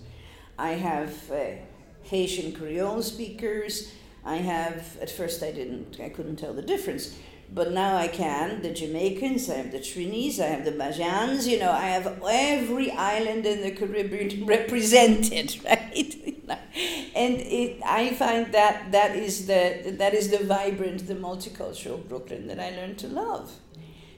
I 0.58 0.70
have 0.73 1.30
uh, 1.30 1.56
Haitian 2.02 2.52
Creole 2.52 3.02
speakers. 3.02 3.92
I 4.25 4.37
have, 4.37 4.96
at 5.00 5.11
first 5.11 5.42
I 5.42 5.52
didn't, 5.52 6.00
I 6.00 6.08
couldn't 6.08 6.37
tell 6.37 6.52
the 6.52 6.62
difference, 6.62 7.16
but 7.52 7.73
now 7.73 7.96
I 7.96 8.08
can. 8.08 8.62
The 8.62 8.73
Jamaicans, 8.73 9.49
I 9.49 9.54
have 9.54 9.70
the 9.70 9.78
Trinis, 9.78 10.40
I 10.40 10.46
have 10.46 10.64
the 10.64 10.73
Bajans, 10.73 11.46
you 11.46 11.58
know, 11.61 11.70
I 11.70 11.87
have 11.87 12.20
every 12.28 12.90
island 12.90 13.46
in 13.46 13.62
the 13.62 13.70
Caribbean 13.70 14.46
represented, 14.54 15.56
right? 15.64 16.35
and 17.14 17.34
it, 17.40 17.80
I 17.84 18.14
find 18.14 18.52
that 18.52 18.92
that 18.92 19.16
is 19.16 19.46
the 19.46 19.96
that 19.98 20.14
is 20.14 20.30
the 20.30 20.44
vibrant, 20.44 21.06
the 21.06 21.14
multicultural 21.14 22.06
Brooklyn 22.08 22.46
that 22.48 22.60
I 22.60 22.70
learned 22.70 22.98
to 22.98 23.08
love. 23.08 23.52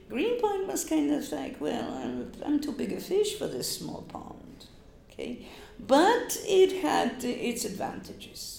Greenpoint 0.08 0.66
was 0.66 0.85
kind 0.85 1.12
of 1.12 1.30
like, 1.32 1.61
well, 1.61 1.92
I'm, 1.92 2.32
I'm 2.44 2.61
too 2.61 2.73
big 2.73 2.92
a 2.92 3.00
fish 3.00 3.35
for 3.37 3.47
this 3.47 3.78
small 3.78 4.02
pond, 4.02 4.66
okay, 5.11 5.47
but 5.78 6.38
it 6.47 6.82
had 6.82 7.23
its 7.25 7.64
advantages. 7.66 8.54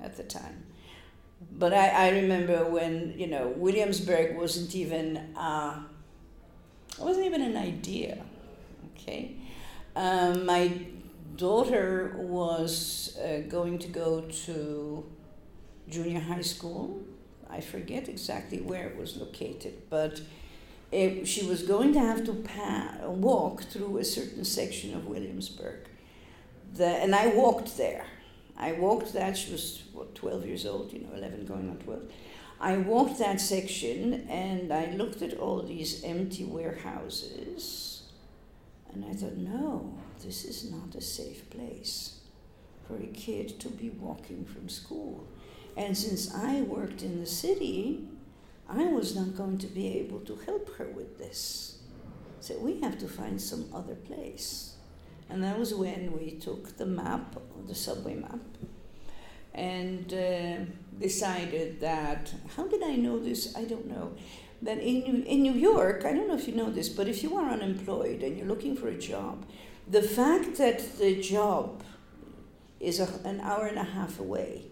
at 0.00 0.16
the 0.16 0.22
time. 0.22 0.64
But 1.52 1.72
I, 1.72 1.88
I 1.88 2.08
remember 2.10 2.64
when, 2.64 3.14
you 3.16 3.26
know, 3.26 3.48
Williamsburg 3.56 4.36
wasn't 4.36 4.74
even, 4.74 5.16
uh, 5.36 5.80
wasn't 6.98 7.26
even 7.26 7.42
an 7.42 7.56
idea, 7.56 8.24
okay? 8.94 9.36
Um, 9.94 10.46
my 10.46 10.70
daughter 11.38 12.14
was 12.18 13.16
uh, 13.18 13.38
going 13.48 13.78
to 13.78 13.88
go 13.88 14.20
to 14.46 15.06
junior 15.88 16.20
high 16.20 16.42
school. 16.42 17.00
I 17.48 17.60
forget 17.60 18.08
exactly 18.08 18.60
where 18.60 18.88
it 18.88 18.96
was 18.96 19.16
located, 19.16 19.74
but 19.88 20.20
it, 20.92 21.26
she 21.26 21.46
was 21.46 21.62
going 21.62 21.92
to 21.94 22.00
have 22.00 22.24
to 22.24 22.34
pa- 22.34 23.06
walk 23.06 23.62
through 23.62 23.98
a 23.98 24.04
certain 24.04 24.44
section 24.44 24.94
of 24.94 25.06
Williamsburg. 25.06 25.88
The, 26.74 26.86
and 26.86 27.14
I 27.14 27.28
walked 27.28 27.76
there. 27.78 28.04
I 28.56 28.72
walked 28.72 29.12
that, 29.14 29.36
she 29.36 29.52
was, 29.52 29.82
what, 29.92 30.14
12 30.14 30.44
years 30.44 30.66
old, 30.66 30.92
you 30.92 31.00
know, 31.00 31.14
11 31.16 31.46
going 31.46 31.70
on 31.70 31.76
12. 31.76 32.02
I 32.60 32.76
walked 32.76 33.18
that 33.20 33.40
section 33.40 34.26
and 34.28 34.72
I 34.72 34.90
looked 34.90 35.22
at 35.22 35.38
all 35.38 35.62
these 35.62 36.02
empty 36.02 36.44
warehouses 36.44 38.02
and 38.92 39.04
I 39.04 39.12
thought, 39.12 39.36
no, 39.36 39.94
this 40.20 40.44
is 40.44 40.70
not 40.70 40.94
a 40.94 41.00
safe 41.00 41.48
place 41.50 42.20
for 42.86 42.96
a 42.96 43.06
kid 43.06 43.60
to 43.60 43.68
be 43.68 43.90
walking 43.90 44.44
from 44.44 44.68
school. 44.68 45.26
And 45.76 45.96
since 45.96 46.34
I 46.34 46.62
worked 46.62 47.02
in 47.02 47.20
the 47.20 47.26
city, 47.26 48.08
I 48.68 48.84
was 48.84 49.14
not 49.14 49.36
going 49.36 49.58
to 49.58 49.66
be 49.66 49.98
able 49.98 50.20
to 50.20 50.36
help 50.46 50.74
her 50.76 50.86
with 50.86 51.18
this. 51.18 51.78
So 52.40 52.58
we 52.58 52.80
have 52.80 52.98
to 52.98 53.08
find 53.08 53.40
some 53.40 53.66
other 53.74 53.94
place. 53.94 54.74
And 55.30 55.42
that 55.44 55.58
was 55.58 55.74
when 55.74 56.12
we 56.18 56.32
took 56.32 56.76
the 56.76 56.86
map, 56.86 57.36
the 57.66 57.74
subway 57.74 58.14
map, 58.14 58.40
and 59.54 60.12
uh, 60.12 60.64
decided 60.98 61.80
that, 61.80 62.32
how 62.56 62.66
did 62.66 62.82
I 62.82 62.96
know 62.96 63.18
this? 63.18 63.54
I 63.56 63.64
don't 63.64 63.86
know. 63.86 64.12
That 64.62 64.78
in, 64.78 65.24
in 65.24 65.42
New 65.42 65.52
York, 65.52 66.04
I 66.04 66.12
don't 66.12 66.28
know 66.28 66.34
if 66.34 66.48
you 66.48 66.54
know 66.54 66.70
this, 66.70 66.88
but 66.88 67.08
if 67.08 67.22
you 67.22 67.36
are 67.36 67.50
unemployed 67.50 68.22
and 68.22 68.36
you're 68.36 68.46
looking 68.46 68.76
for 68.76 68.88
a 68.88 68.98
job, 68.98 69.44
the 69.90 70.02
fact 70.02 70.56
that 70.58 70.98
the 70.98 71.20
job 71.20 71.82
is 72.78 73.00
a, 73.00 73.08
an 73.24 73.40
hour 73.40 73.66
and 73.66 73.78
a 73.78 73.84
half 73.84 74.20
away 74.20 74.64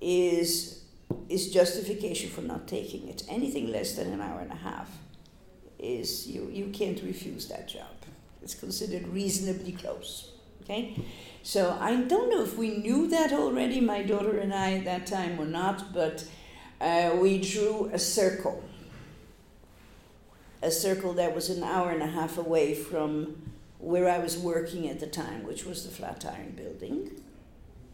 is, 0.00 0.82
is 1.28 1.50
justification 1.52 2.28
for 2.28 2.42
not 2.42 2.66
taking 2.66 3.08
it. 3.08 3.22
Anything 3.28 3.70
less 3.70 3.94
than 3.94 4.12
an 4.12 4.20
hour 4.20 4.40
and 4.40 4.52
a 4.52 4.56
half 4.56 4.90
is 5.78 6.26
you, 6.26 6.50
you 6.52 6.66
can't 6.66 7.00
refuse 7.02 7.48
that 7.48 7.68
job. 7.68 7.86
It's 8.42 8.54
considered 8.54 9.06
reasonably 9.08 9.72
close. 9.72 10.32
Okay? 10.62 10.96
So 11.42 11.78
I 11.80 11.94
don't 11.94 12.28
know 12.30 12.42
if 12.42 12.58
we 12.58 12.76
knew 12.76 13.08
that 13.08 13.32
already, 13.32 13.80
my 13.80 14.02
daughter 14.02 14.38
and 14.38 14.52
I, 14.52 14.74
at 14.74 14.84
that 14.84 15.06
time 15.06 15.40
or 15.40 15.46
not, 15.46 15.92
but 15.94 16.24
uh, 16.80 17.16
we 17.20 17.40
drew 17.40 17.88
a 17.92 17.98
circle. 17.98 18.62
A 20.60 20.70
circle 20.70 21.12
that 21.14 21.34
was 21.34 21.50
an 21.50 21.62
hour 21.62 21.90
and 21.90 22.02
a 22.02 22.06
half 22.06 22.36
away 22.36 22.74
from 22.74 23.47
where 23.78 24.08
I 24.08 24.18
was 24.18 24.36
working 24.36 24.88
at 24.88 25.00
the 25.00 25.06
time, 25.06 25.44
which 25.44 25.64
was 25.64 25.84
the 25.84 25.90
Flatiron 25.90 26.54
Building. 26.56 27.10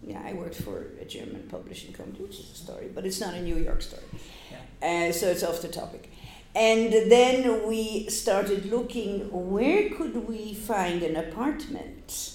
Yeah, 0.02 0.22
I 0.24 0.34
worked 0.34 0.56
for 0.56 0.92
a 1.00 1.04
German 1.04 1.48
publishing 1.48 1.92
company, 1.92 2.24
which 2.24 2.38
is 2.38 2.50
a 2.50 2.54
story, 2.54 2.90
but 2.94 3.06
it's 3.06 3.20
not 3.20 3.34
a 3.34 3.42
New 3.42 3.56
York 3.56 3.82
story. 3.82 4.02
Yeah. 4.50 5.08
Uh, 5.08 5.12
so 5.12 5.28
it's 5.28 5.42
off 5.42 5.62
the 5.62 5.68
topic. 5.68 6.10
And 6.54 6.92
then 7.10 7.66
we 7.66 8.08
started 8.08 8.66
looking 8.66 9.28
where 9.50 9.90
could 9.90 10.28
we 10.28 10.54
find 10.54 11.02
an 11.02 11.16
apartment 11.16 12.34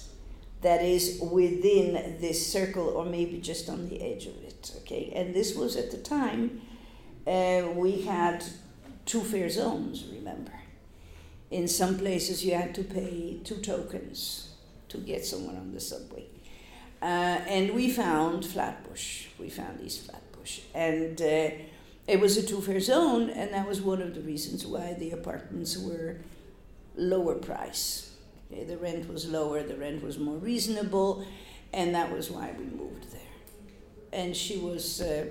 that 0.62 0.84
is 0.84 1.20
within 1.22 2.18
this 2.20 2.52
circle 2.52 2.90
or 2.90 3.06
maybe 3.06 3.38
just 3.38 3.70
on 3.70 3.88
the 3.88 4.02
edge 4.02 4.26
of 4.26 4.36
it. 4.44 4.72
Okay, 4.80 5.12
and 5.16 5.34
this 5.34 5.56
was 5.56 5.76
at 5.78 5.92
the 5.92 5.98
time 5.98 6.62
uh, 7.26 7.64
we 7.76 8.02
had 8.02 8.44
two 9.06 9.22
fair 9.22 9.50
zones. 9.50 10.06
Remember, 10.12 10.59
in 11.52 11.68
some 11.68 11.98
places 11.98 12.46
you 12.46 12.54
had 12.54 12.74
to 12.76 12.84
pay 12.84 13.40
two 13.44 13.58
tokens 13.58 14.50
to 14.90 14.98
get 14.98 15.26
someone 15.26 15.56
on 15.56 15.72
the 15.72 15.80
subway, 15.80 16.26
uh, 17.02 17.06
and 17.06 17.72
we 17.72 17.90
found 17.90 18.46
Flatbush. 18.46 19.28
We 19.40 19.50
found 19.50 19.82
East 19.82 20.06
Flatbush, 20.06 20.62
and. 20.74 21.22
Uh, 21.22 21.50
it 22.10 22.20
was 22.20 22.38
a 22.38 22.44
two 22.44 22.60
fare 22.60 22.80
zone, 22.80 23.30
and 23.30 23.54
that 23.54 23.68
was 23.68 23.82
one 23.82 24.02
of 24.02 24.16
the 24.16 24.22
reasons 24.22 24.66
why 24.66 24.96
the 24.98 25.12
apartments 25.12 25.78
were 25.78 26.16
lower 26.96 27.36
price. 27.36 28.16
Okay, 28.52 28.64
the 28.64 28.78
rent 28.78 29.08
was 29.08 29.30
lower, 29.30 29.62
the 29.62 29.76
rent 29.76 30.04
was 30.04 30.18
more 30.18 30.38
reasonable, 30.38 31.24
and 31.72 31.94
that 31.94 32.12
was 32.12 32.32
why 32.32 32.52
we 32.58 32.66
moved 32.66 33.12
there. 33.12 33.22
And 34.12 34.36
she 34.36 34.58
was 34.58 35.02
uh, 35.02 35.28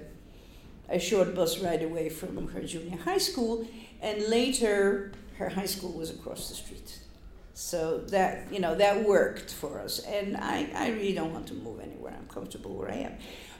a 0.88 1.00
short 1.00 1.34
bus 1.34 1.58
ride 1.58 1.82
away 1.82 2.10
from 2.10 2.46
her 2.46 2.62
junior 2.62 2.96
high 2.98 3.18
school, 3.18 3.66
and 4.00 4.22
later 4.28 5.10
her 5.38 5.48
high 5.48 5.66
school 5.66 5.92
was 5.92 6.10
across 6.10 6.48
the 6.48 6.54
street. 6.54 6.98
So 7.54 7.98
that 8.08 8.52
you 8.52 8.60
know 8.60 8.76
that 8.76 9.04
worked 9.04 9.52
for 9.52 9.80
us, 9.80 9.98
and 10.00 10.36
I, 10.36 10.68
I 10.74 10.90
really 10.90 11.12
don't 11.12 11.32
want 11.32 11.48
to 11.48 11.54
move 11.54 11.80
anywhere. 11.80 12.14
I'm 12.16 12.28
comfortable 12.28 12.76
where 12.76 12.90
I 12.90 12.98
am. 13.08 13.14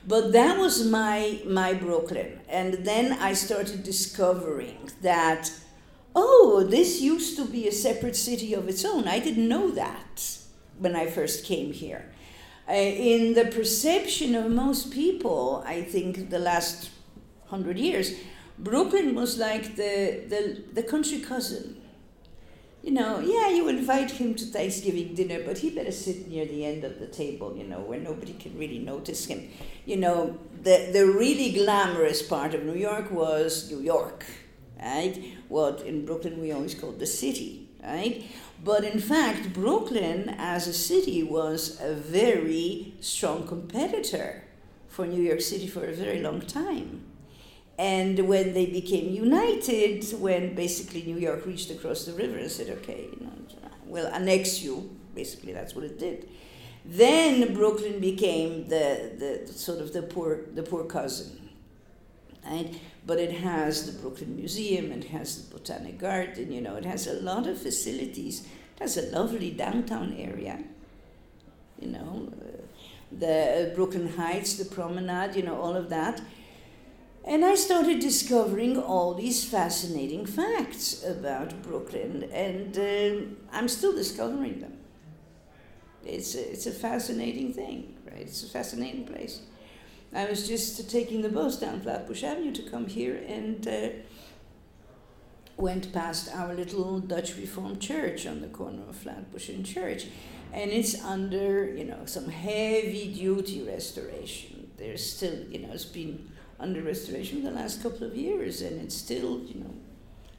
But 0.07 0.33
that 0.33 0.57
was 0.57 0.87
my 0.87 1.41
my 1.45 1.75
Brooklyn, 1.75 2.41
and 2.49 2.75
then 2.85 3.13
I 3.21 3.33
started 3.33 3.83
discovering 3.83 4.91
that 5.03 5.51
oh, 6.15 6.67
this 6.69 7.01
used 7.01 7.37
to 7.37 7.45
be 7.45 7.69
a 7.69 7.73
separate 7.73 8.17
city 8.17 8.55
of 8.55 8.69
its 8.69 8.85
own. 8.85 9.07
I 9.07 9.19
didn't 9.19 9.49
know 9.49 9.71
that 9.71 10.39
when 10.79 10.97
I 10.97 11.07
first 11.07 11.45
came 11.45 11.73
here. 11.73 12.11
Uh, 12.69 12.73
in 12.73 13.35
the 13.35 13.47
perception 13.47 14.35
of 14.35 14.51
most 14.51 14.91
people, 14.93 15.63
I 15.67 15.83
think 15.83 16.31
the 16.31 16.39
last 16.39 16.91
hundred 17.47 17.79
years, 17.79 18.15
Brooklyn 18.59 19.15
was 19.15 19.39
like 19.39 19.77
the, 19.77 20.25
the, 20.29 20.63
the 20.73 20.83
country 20.83 21.21
cousin 21.21 21.79
you 22.83 22.93
know, 22.93 23.19
yeah, 23.19 23.51
you 23.51 23.69
invite 23.69 24.13
him 24.13 24.35
to 24.37 24.45
Thanksgiving 24.47 25.15
dinner, 25.15 25.43
but 25.45 25.59
he 25.59 25.71
better 25.71 25.91
sit 25.91 26.29
near 26.29 26.47
the 26.47 26.65
end 26.65 26.85
of 26.85 27.01
the 27.01 27.07
table, 27.07 27.57
you 27.57 27.65
know, 27.65 27.81
where 27.81 27.99
nobody 27.99 28.33
can 28.35 28.57
really 28.57 28.79
notice 28.79 29.27
him. 29.27 29.51
You 29.85 29.97
know, 29.97 30.39
the, 30.63 30.89
the 30.93 31.05
really 31.07 31.53
glamorous 31.53 32.23
part 32.23 32.55
of 32.55 32.65
New 32.65 32.77
York 32.77 33.11
was 33.11 33.71
New 33.71 33.81
York, 33.81 34.25
right? 34.81 35.23
What 35.49 35.83
in 35.83 36.07
Brooklyn 36.07 36.41
we 36.41 36.53
always 36.53 36.75
called 36.75 36.99
the 36.99 37.07
city, 37.07 37.69
right? 37.83 38.25
But 38.65 38.85
in 38.85 39.01
fact, 39.01 39.53
Brooklyn 39.53 40.35
as 40.39 40.67
a 40.69 40.73
city 40.73 41.23
was 41.23 41.81
a 41.81 41.95
very 41.95 42.95
strong 43.01 43.47
competitor 43.47 44.45
for 44.89 45.07
New 45.07 45.23
York 45.23 45.41
City 45.41 45.67
for 45.67 45.85
a 45.85 45.93
very 45.93 46.21
long 46.21 46.41
time. 46.41 47.03
And 47.79 48.29
when 48.29 48.55
they 48.55 48.67
became 48.67 49.13
united, 49.13 50.05
when 50.19 50.57
basically 50.57 51.03
New 51.03 51.17
York 51.17 51.47
reached 51.47 51.71
across 51.71 52.05
the 52.05 52.13
river 52.13 52.37
and 52.37 52.51
said, 52.51 52.71
okay, 52.79 53.09
you 53.13 53.25
know, 53.25 53.33
we'll 53.87 54.09
annex 54.09 54.61
you, 54.63 54.91
basically 55.15 55.53
that's 55.53 55.75
what 55.75 55.85
it 55.85 55.99
did. 55.99 56.29
Then 56.85 57.55
Brooklyn 57.55 58.01
became 58.01 58.69
the, 58.69 59.13
the 59.47 59.53
sort 59.53 59.79
of 59.81 59.93
the 59.93 60.03
poor, 60.03 60.41
the 60.55 60.63
poor 60.63 60.85
cousin. 60.85 61.51
Right? 62.45 62.81
But 63.07 63.19
it 63.19 63.33
has 63.33 63.87
the 63.87 64.01
Brooklyn 64.01 64.35
Museum, 64.37 64.91
it 64.91 65.05
has 65.05 65.43
the 65.45 65.55
Botanic 65.55 65.99
Garden, 65.99 66.51
you 66.51 66.61
know, 66.61 66.77
it 66.77 66.85
has 66.85 67.07
a 67.07 67.15
lot 67.15 67.47
of 67.47 67.61
facilities. 67.61 68.47
It 68.77 68.81
has 68.81 68.97
a 68.97 69.03
lovely 69.11 69.51
downtown 69.51 70.15
area, 70.15 70.63
you 71.81 71.89
know, 71.89 72.31
uh, 72.33 72.63
the 73.11 73.71
uh, 73.73 73.75
Brooklyn 73.75 74.09
Heights, 74.09 74.55
the 74.55 74.65
promenade, 74.65 75.37
you 75.37 75.43
know, 75.43 75.61
all 75.61 75.77
of 75.77 75.91
that. 75.91 76.21
And 77.25 77.45
I 77.45 77.55
started 77.57 78.01
discovering 78.01 78.79
all 78.79 79.15
these 79.15 79.45
fascinating 79.45 80.25
facts 80.25 81.05
about 81.05 81.63
Brooklyn, 81.63 82.29
and 82.33 82.79
uh, 82.79 83.27
I'm 83.53 83.69
still 83.69 83.95
discovering 83.95 84.61
them. 84.61 84.79
It's 86.05 86.35
a, 86.35 86.53
it's 86.53 86.67
a 86.67 86.71
fascinating 86.71 87.53
thing, 87.53 87.97
right? 88.07 88.23
It's 88.23 88.43
a 88.43 88.49
fascinating 88.49 89.05
place. 89.05 89.43
I 90.15 90.25
was 90.25 90.49
just 90.49 90.91
taking 90.91 91.21
the 91.21 91.29
bus 91.29 91.61
down 91.61 91.83
Flatbush 91.83 92.25
Avenue 92.25 92.53
to 92.53 92.63
come 92.63 92.87
here 92.87 93.23
and 93.27 93.69
uh, 93.69 93.89
went 95.59 95.93
past 95.93 96.35
our 96.35 96.55
little 96.55 96.99
Dutch 97.01 97.37
Reformed 97.37 97.81
church 97.81 98.27
on 98.27 98.41
the 98.41 98.47
corner 98.47 98.83
of 98.89 98.97
Flatbush 98.97 99.51
and 99.51 99.67
Church. 99.67 100.07
And 100.53 100.71
it's 100.71 101.03
under, 101.05 101.75
you 101.75 101.85
know, 101.85 102.07
some 102.07 102.29
heavy 102.29 103.13
duty 103.13 103.63
restoration. 103.63 104.71
There's 104.79 105.05
still, 105.05 105.45
you 105.51 105.59
know, 105.59 105.73
it's 105.73 105.85
been 105.85 106.31
under 106.61 106.83
restoration 106.83 107.45
the 107.45 107.51
last 107.51 107.83
couple 107.83 108.07
of 108.07 108.17
years, 108.17 108.63
and 108.63 108.81
it's 108.81 108.95
still, 108.95 109.41
you 109.45 109.61
know, 109.61 109.75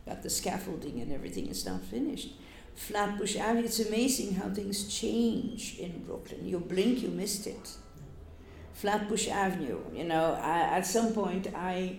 got 0.06 0.24
the 0.24 0.30
scaffolding 0.30 1.02
and 1.02 1.12
everything. 1.12 1.48
It's 1.48 1.66
not 1.66 1.82
finished. 1.82 2.30
Flatbush 2.76 3.36
Avenue. 3.36 3.66
It's 3.66 3.80
amazing 3.80 4.36
how 4.36 4.50
things 4.50 4.88
change 4.88 5.78
in 5.80 6.04
Brooklyn. 6.04 6.48
You 6.48 6.60
blink, 6.60 7.02
you 7.02 7.10
missed 7.10 7.48
it. 7.48 7.76
Flatbush 8.74 9.28
Avenue. 9.28 9.80
You 9.94 10.06
know, 10.06 10.40
I, 10.42 10.78
at 10.78 10.86
some 10.86 11.14
point 11.14 11.48
I. 11.56 11.98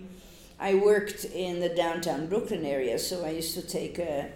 I 0.62 0.74
worked 0.74 1.24
in 1.24 1.58
the 1.60 1.70
downtown 1.70 2.26
Brooklyn 2.26 2.66
area, 2.66 2.98
so 2.98 3.24
I 3.24 3.30
used 3.30 3.54
to 3.54 3.62
take 3.62 3.98
a. 3.98 4.30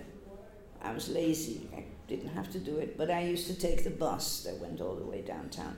I 0.81 0.91
was 0.95 1.11
lazy. 1.11 1.69
I 1.77 1.85
didn't 2.09 2.31
have 2.31 2.51
to 2.53 2.59
do 2.59 2.79
it, 2.79 2.97
but 2.97 3.11
I 3.11 3.25
used 3.25 3.47
to 3.49 3.55
take 3.55 3.85
the 3.85 3.91
bus 3.91 4.43
that 4.45 4.59
went 4.59 4.81
all 4.81 4.95
the 4.95 5.05
way 5.05 5.21
downtown 5.21 5.77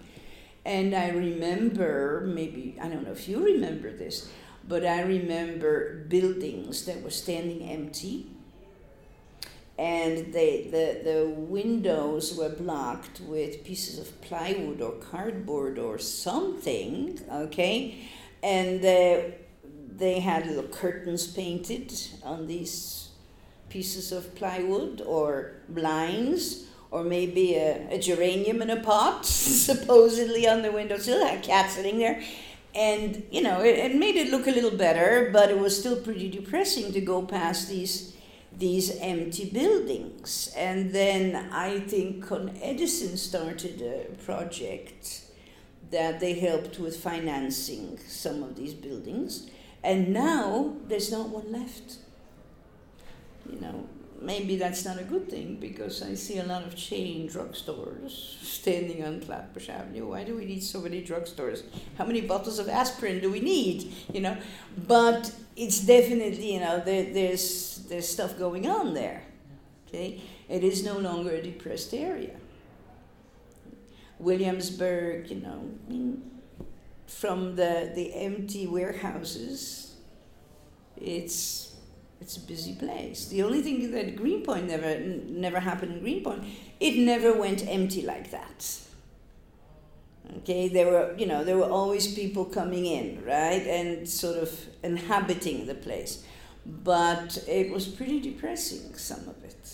And 0.67 0.97
I 0.97 1.11
remember, 1.11 2.25
maybe, 2.27 2.77
I 2.83 2.89
don't 2.89 3.05
know 3.05 3.13
if 3.13 3.29
you 3.29 3.39
remember 3.39 3.93
this, 3.93 4.29
but 4.67 4.85
I 4.85 5.03
remember 5.03 6.05
buildings 6.09 6.87
that 6.87 7.03
were 7.03 7.11
standing 7.11 7.63
empty 7.63 8.27
and 9.79 10.33
they, 10.35 10.67
the, 10.69 11.09
the 11.09 11.29
windows 11.29 12.35
were 12.35 12.49
blocked 12.49 13.21
with 13.21 13.63
pieces 13.63 14.01
of 14.01 14.21
plywood 14.23 14.81
or 14.81 14.91
cardboard 14.93 15.79
or 15.79 15.99
something, 15.99 17.21
okay? 17.31 18.09
And 18.43 18.81
uh, 18.85 19.37
they 19.89 20.19
had 20.19 20.49
little 20.49 20.65
curtains 20.65 21.29
painted 21.29 21.93
on 22.25 22.49
these 22.49 23.11
pieces 23.69 24.11
of 24.11 24.35
plywood 24.35 25.01
or 25.01 25.53
blinds 25.69 26.67
or 26.97 27.05
maybe 27.05 27.57
a, 27.57 27.89
a 27.91 27.99
geranium 27.99 28.63
in 28.63 28.71
a 28.71 28.81
pot, 28.81 29.27
supposedly 29.69 30.49
on 30.49 30.63
the 30.63 30.73
windowsill, 30.73 31.23
a 31.27 31.39
cat 31.41 31.71
sitting 31.71 31.99
there. 31.99 32.23
And, 32.75 33.23
you 33.31 33.43
know, 33.43 33.61
it, 33.61 33.79
it 33.79 33.95
made 33.95 34.17
it 34.17 34.31
look 34.31 34.47
a 34.47 34.51
little 34.51 34.77
better, 34.77 35.29
but 35.31 35.51
it 35.51 35.59
was 35.59 35.79
still 35.79 35.97
pretty 35.97 36.31
depressing 36.31 36.93
to 36.93 37.01
go 37.01 37.23
past 37.23 37.69
these 37.69 38.15
these 38.59 38.97
empty 39.01 39.51
buildings. 39.51 40.51
And 40.57 40.91
then 40.91 41.53
I 41.53 41.81
think 41.81 42.27
Con 42.27 42.57
Edison 42.63 43.19
started 43.19 43.83
a 43.83 44.17
project 44.25 45.27
that 45.91 46.21
they 46.21 46.33
helped 46.33 46.79
with 46.79 46.97
financing 46.97 47.99
some 48.09 48.43
of 48.43 48.57
these 48.57 48.73
buildings. 48.73 49.51
And 49.85 50.15
now 50.15 50.77
there's 50.89 51.13
not 51.13 51.29
one 51.29 51.53
left. 51.53 51.99
You 53.53 53.61
know, 53.61 53.87
maybe 54.21 54.57
that's 54.57 54.85
not 54.85 54.99
a 54.99 55.05
good 55.05 55.29
thing 55.29 55.57
because 55.57 56.03
I 56.03 56.15
see 56.15 56.39
a 56.39 56.45
lot 56.45 56.65
of 56.65 56.75
chain 56.77 57.29
drugstores 57.29 58.43
standing 58.43 59.05
on 59.05 59.21
Flatbush 59.21 59.69
Avenue. 59.69 60.09
Why 60.09 60.25
do 60.25 60.37
we 60.37 60.45
need 60.45 60.63
so 60.63 60.81
many 60.81 61.03
drugstores? 61.03 61.63
How 61.99 62.07
many 62.07 62.21
bottles 62.21 62.59
of 62.59 62.69
aspirin 62.69 63.21
do 63.21 63.31
we 63.31 63.41
need? 63.41 63.93
You 64.13 64.21
know, 64.23 64.37
but 64.87 65.33
it's 65.57 65.81
definitely 65.81 66.55
you 66.55 66.61
know 66.61 66.81
there, 66.81 67.13
there's 67.13 67.85
there's 67.89 68.09
stuff 68.09 68.39
going 68.39 68.69
on 68.69 68.95
there. 68.95 69.23
Okay, 69.89 70.21
it 70.49 70.65
is 70.65 70.85
no 70.85 70.99
longer 70.99 71.31
a 71.31 71.43
depressed 71.43 71.95
area. 71.95 72.37
Williamsburg, 74.19 75.31
you 75.31 75.37
know, 75.37 76.19
from 77.07 77.57
the 77.57 77.93
the 77.95 78.15
empty 78.15 78.67
warehouses, 78.67 79.97
it's 80.97 81.66
it's 82.21 82.37
a 82.37 82.41
busy 82.41 82.75
place. 82.75 83.27
The 83.27 83.43
only 83.43 83.63
thing 83.63 83.91
that 83.93 84.17
Greenpoint 84.17 84.69
never 84.69 84.99
never 84.99 85.61
happened 85.61 85.93
in 85.93 86.01
Greenpoint, 86.01 86.45
it 86.81 86.97
never 86.97 87.33
went 87.33 87.67
empty 87.67 88.03
like 88.03 88.31
that. 88.31 88.81
Okay, 90.39 90.69
there 90.69 90.91
were 90.91 91.15
you 91.17 91.27
know 91.27 91.45
there 91.45 91.57
were 91.57 91.71
always 91.71 92.15
people 92.15 92.45
coming 92.45 92.87
in, 92.87 93.25
right, 93.25 93.63
and 93.67 94.09
sort 94.09 94.39
of 94.39 94.51
inhabiting 94.83 95.67
the 95.67 95.75
place, 95.75 96.25
but 96.65 97.39
it 97.47 97.71
was 97.71 97.87
pretty 97.87 98.21
depressing. 98.21 98.95
Some 98.95 99.29
of 99.29 99.45
it, 99.45 99.71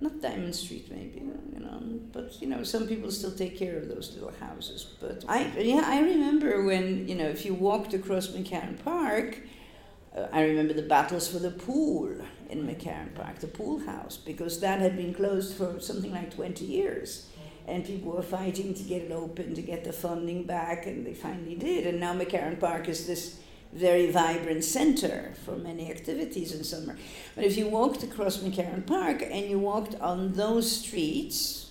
not 0.00 0.20
Diamond 0.20 0.54
Street, 0.54 0.90
maybe 0.90 1.20
you 1.54 1.60
know, 1.60 1.80
but 2.12 2.40
you 2.42 2.48
know 2.48 2.62
some 2.62 2.86
people 2.86 3.10
still 3.10 3.32
take 3.32 3.56
care 3.58 3.78
of 3.78 3.88
those 3.88 4.12
little 4.14 4.32
houses. 4.38 4.94
But 5.00 5.24
I 5.28 5.50
yeah 5.58 5.82
I 5.84 6.00
remember 6.00 6.64
when 6.64 7.08
you 7.08 7.14
know 7.14 7.28
if 7.28 7.46
you 7.46 7.54
walked 7.54 7.94
across 7.94 8.28
McCarren 8.28 8.82
Park 8.84 9.38
uh, 10.16 10.28
I 10.32 10.42
remember 10.42 10.72
the 10.72 10.82
battles 10.82 11.28
for 11.28 11.38
the 11.38 11.50
pool 11.50 12.16
in 12.48 12.66
McCarren 12.66 13.14
Park, 13.14 13.40
the 13.40 13.48
pool 13.48 13.80
house, 13.80 14.16
because 14.16 14.60
that 14.60 14.80
had 14.80 14.96
been 14.96 15.12
closed 15.12 15.56
for 15.56 15.78
something 15.80 16.12
like 16.12 16.34
20 16.34 16.64
years. 16.64 17.28
And 17.66 17.84
people 17.84 18.12
were 18.12 18.22
fighting 18.22 18.74
to 18.74 18.82
get 18.84 19.02
it 19.02 19.12
open, 19.12 19.54
to 19.54 19.62
get 19.62 19.84
the 19.84 19.92
funding 19.92 20.44
back, 20.44 20.86
and 20.86 21.04
they 21.04 21.14
finally 21.14 21.56
did. 21.56 21.86
And 21.86 21.98
now 21.98 22.14
McCarren 22.14 22.58
Park 22.60 22.88
is 22.88 23.06
this 23.06 23.40
very 23.72 24.10
vibrant 24.10 24.64
center 24.64 25.34
for 25.44 25.56
many 25.56 25.90
activities 25.90 26.54
in 26.54 26.64
summer. 26.64 26.96
But 27.34 27.44
if 27.44 27.56
you 27.56 27.68
walked 27.68 28.02
across 28.04 28.38
McCarren 28.38 28.86
Park 28.86 29.22
and 29.22 29.50
you 29.50 29.58
walked 29.58 29.96
on 29.96 30.32
those 30.32 30.70
streets, 30.70 31.65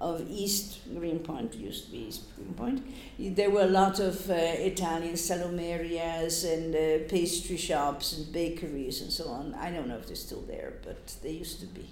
of 0.00 0.28
East 0.30 0.80
Greenpoint, 0.94 1.54
used 1.54 1.86
to 1.86 1.92
be 1.92 1.98
East 2.08 2.34
Greenpoint. 2.36 2.84
There 3.18 3.50
were 3.50 3.62
a 3.62 3.68
lot 3.82 3.98
of 3.98 4.30
uh, 4.30 4.34
Italian 4.34 5.14
salumerias 5.14 6.44
and 6.44 6.74
uh, 6.74 7.08
pastry 7.08 7.56
shops 7.56 8.16
and 8.16 8.32
bakeries 8.32 9.00
and 9.00 9.10
so 9.10 9.28
on. 9.28 9.54
I 9.54 9.70
don't 9.70 9.88
know 9.88 9.96
if 9.96 10.06
they're 10.06 10.16
still 10.16 10.42
there, 10.42 10.74
but 10.84 11.16
they 11.22 11.30
used 11.30 11.60
to 11.60 11.66
be 11.66 11.88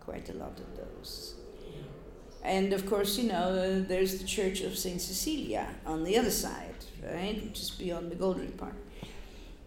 quite 0.00 0.28
a 0.28 0.34
lot 0.34 0.58
of 0.58 0.76
those. 0.76 1.34
And 2.42 2.72
of 2.72 2.86
course, 2.86 3.18
you 3.18 3.28
know, 3.28 3.50
uh, 3.50 3.86
there's 3.86 4.18
the 4.18 4.26
Church 4.26 4.62
of 4.62 4.76
St. 4.76 5.00
Cecilia 5.00 5.68
on 5.86 6.04
the 6.04 6.16
other 6.18 6.30
side, 6.30 6.74
right, 7.04 7.44
which 7.44 7.60
is 7.60 7.70
beyond 7.70 8.10
the 8.10 8.16
Golden 8.16 8.50
Park. 8.52 8.74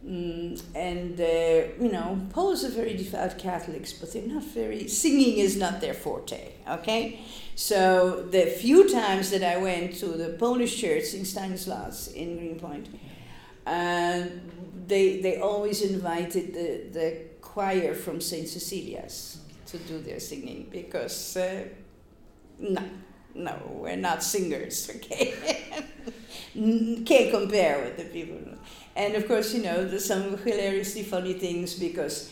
Mm, 0.06 0.62
and 0.76 1.20
uh, 1.20 1.82
you 1.82 1.90
know, 1.90 2.20
Poles 2.32 2.66
are 2.66 2.70
very 2.70 2.96
devout 2.96 3.38
Catholics, 3.38 3.94
but 3.94 4.12
they're 4.12 4.28
not 4.28 4.44
very. 4.44 4.88
Singing 4.90 5.38
is 5.38 5.56
not 5.56 5.80
their 5.80 5.94
forte. 5.94 6.52
Okay, 6.68 7.22
so 7.56 8.22
the 8.30 8.48
few 8.48 8.90
times 8.90 9.30
that 9.32 9.44
I 9.44 9.58
went 9.58 9.96
to 10.00 10.08
the 10.08 10.30
Polish 10.38 10.76
church 10.78 11.14
in 11.14 11.24
Stanislaus 11.24 12.08
in 12.08 12.38
Greenpoint, 12.38 12.90
uh, 13.66 14.24
they 14.88 15.22
they 15.22 15.40
always 15.40 15.82
invited 15.82 16.54
the 16.54 17.00
the 17.00 17.18
choir 17.42 17.94
from 17.94 18.20
Saint 18.20 18.50
Cecilia's 18.50 19.38
to 19.68 19.78
do 19.78 20.00
their 20.00 20.20
singing 20.20 20.68
because 20.70 21.38
uh, 21.38 21.64
no 22.60 22.84
no 23.34 23.56
we're 23.72 23.96
not 23.96 24.22
singers 24.22 24.90
okay 24.96 25.34
can't 27.06 27.32
compare 27.32 27.84
with 27.84 27.98
the 27.98 28.06
people 28.06 28.38
and 28.96 29.16
of 29.16 29.28
course, 29.28 29.54
you 29.54 29.64
know, 29.64 29.86
there's 29.86 30.06
some 30.06 30.38
hilariously 30.38 31.04
funny 31.04 31.34
things 31.34 31.74
because 31.74 32.32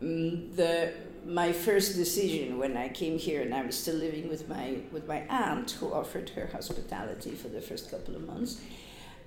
um, 0.00 0.54
the 0.56 0.92
my 1.24 1.52
first 1.52 1.94
decision 1.94 2.58
when 2.58 2.76
I 2.76 2.88
came 2.88 3.16
here 3.16 3.42
and 3.42 3.54
I 3.54 3.64
was 3.64 3.78
still 3.78 3.94
living 3.94 4.28
with 4.28 4.48
my 4.48 4.78
with 4.90 5.06
my 5.06 5.22
aunt 5.28 5.72
who 5.72 5.92
offered 5.92 6.30
her 6.30 6.48
hospitality 6.52 7.30
for 7.30 7.48
the 7.48 7.60
first 7.60 7.90
couple 7.90 8.16
of 8.16 8.26
months, 8.26 8.60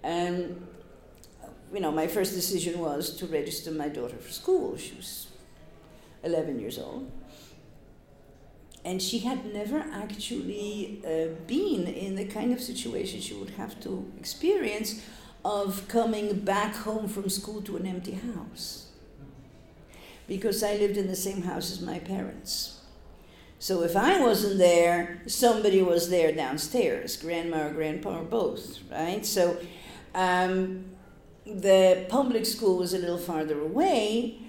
and 0.03 0.67
you 1.73 1.79
know, 1.79 1.91
my 1.91 2.07
first 2.07 2.33
decision 2.33 2.79
was 2.79 3.15
to 3.17 3.25
register 3.25 3.71
my 3.71 3.89
daughter 3.89 4.17
for 4.17 4.31
school. 4.31 4.77
She 4.77 4.95
was 4.95 5.27
11 6.23 6.59
years 6.59 6.77
old. 6.79 7.11
And 8.83 9.01
she 9.01 9.19
had 9.19 9.51
never 9.51 9.79
actually 9.79 11.01
uh, 11.03 11.33
been 11.47 11.87
in 11.87 12.15
the 12.15 12.25
kind 12.25 12.53
of 12.53 12.61
situation 12.61 13.19
she 13.19 13.33
would 13.33 13.51
have 13.51 13.79
to 13.81 14.11
experience 14.19 15.01
of 15.45 15.87
coming 15.87 16.39
back 16.39 16.73
home 16.73 17.07
from 17.07 17.29
school 17.29 17.61
to 17.61 17.77
an 17.77 17.85
empty 17.85 18.13
house. 18.13 18.87
Because 20.27 20.63
I 20.63 20.73
lived 20.73 20.97
in 20.97 21.05
the 21.07 21.15
same 21.15 21.43
house 21.43 21.71
as 21.71 21.81
my 21.81 21.99
parents. 21.99 22.81
So 23.59 23.83
if 23.83 23.95
I 23.95 24.19
wasn't 24.19 24.57
there, 24.57 25.21
somebody 25.27 25.83
was 25.83 26.09
there 26.09 26.31
downstairs, 26.31 27.15
grandma 27.15 27.67
or 27.67 27.69
grandpa 27.69 28.21
or 28.21 28.23
both, 28.23 28.79
right? 28.91 29.23
So 29.23 29.57
um, 30.15 30.85
the 31.45 32.07
public 32.09 32.47
school 32.47 32.77
was 32.77 32.95
a 32.95 32.97
little 32.97 33.19
farther 33.19 33.59
away, 33.59 34.39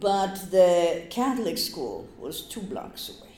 but 0.00 0.50
the 0.50 1.02
Catholic 1.10 1.58
school 1.58 2.08
was 2.18 2.40
two 2.40 2.62
blocks 2.62 3.10
away. 3.10 3.34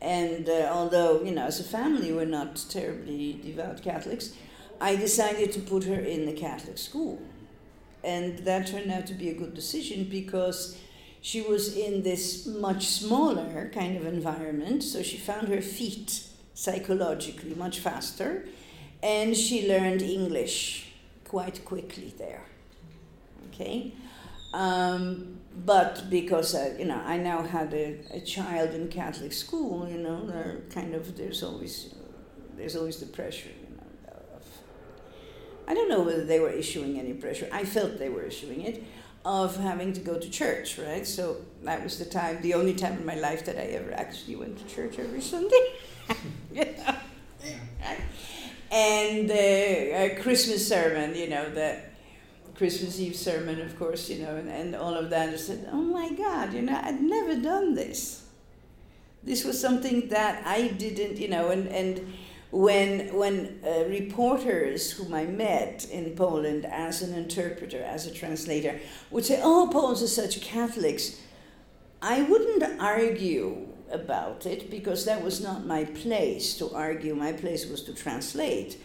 And 0.00 0.48
uh, 0.48 0.70
although, 0.72 1.22
you 1.22 1.32
know, 1.32 1.44
as 1.44 1.60
a 1.60 1.64
family, 1.64 2.12
we're 2.12 2.24
not 2.24 2.64
terribly 2.70 3.38
devout 3.44 3.82
Catholics, 3.82 4.32
I 4.82 4.96
decided 4.96 5.52
to 5.52 5.60
put 5.60 5.84
her 5.84 6.00
in 6.00 6.26
the 6.26 6.32
Catholic 6.32 6.76
school. 6.76 7.22
And 8.02 8.40
that 8.40 8.66
turned 8.66 8.90
out 8.90 9.06
to 9.06 9.14
be 9.14 9.28
a 9.28 9.34
good 9.34 9.54
decision 9.54 10.08
because 10.10 10.76
she 11.20 11.40
was 11.40 11.76
in 11.76 12.02
this 12.02 12.46
much 12.46 12.88
smaller 12.88 13.70
kind 13.72 13.96
of 13.96 14.04
environment, 14.06 14.82
so 14.82 15.00
she 15.00 15.18
found 15.18 15.46
her 15.48 15.62
feet 15.62 16.24
psychologically 16.54 17.54
much 17.54 17.78
faster, 17.78 18.48
and 19.04 19.36
she 19.36 19.68
learned 19.68 20.02
English 20.02 20.92
quite 21.24 21.64
quickly 21.64 22.12
there. 22.18 22.42
Okay? 23.46 23.94
Um, 24.52 25.38
but 25.64 26.10
because 26.10 26.56
I, 26.56 26.76
you 26.76 26.86
know 26.86 27.00
I 27.06 27.18
now 27.18 27.42
had 27.42 27.72
a, 27.72 28.00
a 28.10 28.20
child 28.20 28.70
in 28.70 28.88
Catholic 28.88 29.32
school, 29.32 29.88
you 29.88 29.98
know, 29.98 30.26
there 30.26 30.62
kind 30.70 30.92
of 30.96 31.16
there's 31.16 31.44
always 31.44 31.94
there's 32.56 32.74
always 32.74 32.98
the 32.98 33.06
pressure 33.06 33.56
I 35.72 35.74
don't 35.74 35.88
know 35.88 36.02
whether 36.02 36.22
they 36.22 36.38
were 36.38 36.50
issuing 36.50 37.00
any 37.00 37.14
pressure. 37.14 37.48
I 37.50 37.64
felt 37.64 37.98
they 37.98 38.10
were 38.10 38.24
issuing 38.24 38.60
it 38.60 38.84
of 39.24 39.56
having 39.56 39.94
to 39.94 40.00
go 40.00 40.18
to 40.18 40.28
church, 40.28 40.78
right? 40.78 41.06
So 41.06 41.38
that 41.62 41.82
was 41.82 41.98
the 41.98 42.04
time, 42.04 42.42
the 42.42 42.52
only 42.52 42.74
time 42.74 42.98
in 42.98 43.06
my 43.06 43.14
life 43.14 43.46
that 43.46 43.56
I 43.56 43.68
ever 43.78 43.90
actually 43.94 44.36
went 44.36 44.58
to 44.58 44.66
church 44.74 44.98
every 44.98 45.20
Sunday. 45.32 45.64
And 48.70 49.28
the 49.28 49.94
uh, 49.94 50.22
Christmas 50.22 50.66
sermon, 50.66 51.14
you 51.14 51.28
know, 51.28 51.50
the 51.50 51.78
Christmas 52.54 52.98
Eve 53.00 53.16
sermon, 53.16 53.60
of 53.60 53.78
course, 53.78 54.08
you 54.08 54.22
know, 54.22 54.36
and, 54.36 54.48
and 54.48 54.74
all 54.74 54.94
of 54.94 55.10
that. 55.10 55.28
I 55.30 55.36
said, 55.36 55.68
oh 55.70 55.82
my 55.82 56.10
God, 56.10 56.54
you 56.54 56.62
know, 56.62 56.80
I'd 56.82 57.02
never 57.02 57.34
done 57.36 57.74
this. 57.74 58.24
This 59.22 59.44
was 59.44 59.60
something 59.60 60.08
that 60.08 60.46
I 60.46 60.68
didn't, 60.68 61.18
you 61.18 61.28
know, 61.28 61.50
and, 61.50 61.68
and 61.68 62.14
when 62.52 63.14
when 63.14 63.60
uh, 63.66 63.84
reporters 63.88 64.92
whom 64.92 65.14
I 65.14 65.24
met 65.24 65.86
in 65.90 66.14
Poland 66.14 66.66
as 66.66 67.00
an 67.00 67.14
interpreter, 67.14 67.82
as 67.82 68.06
a 68.06 68.12
translator, 68.12 68.78
would 69.10 69.24
say, 69.24 69.40
"Oh, 69.42 69.68
Poles 69.72 70.02
are 70.02 70.06
such 70.06 70.42
Catholics," 70.42 71.18
I 72.02 72.22
wouldn't 72.22 72.62
argue 72.78 73.68
about 73.90 74.44
it 74.44 74.70
because 74.70 75.06
that 75.06 75.24
was 75.24 75.40
not 75.40 75.66
my 75.66 75.84
place 75.84 76.56
to 76.58 76.70
argue. 76.74 77.14
My 77.14 77.32
place 77.32 77.66
was 77.66 77.82
to 77.84 77.94
translate. 77.94 78.76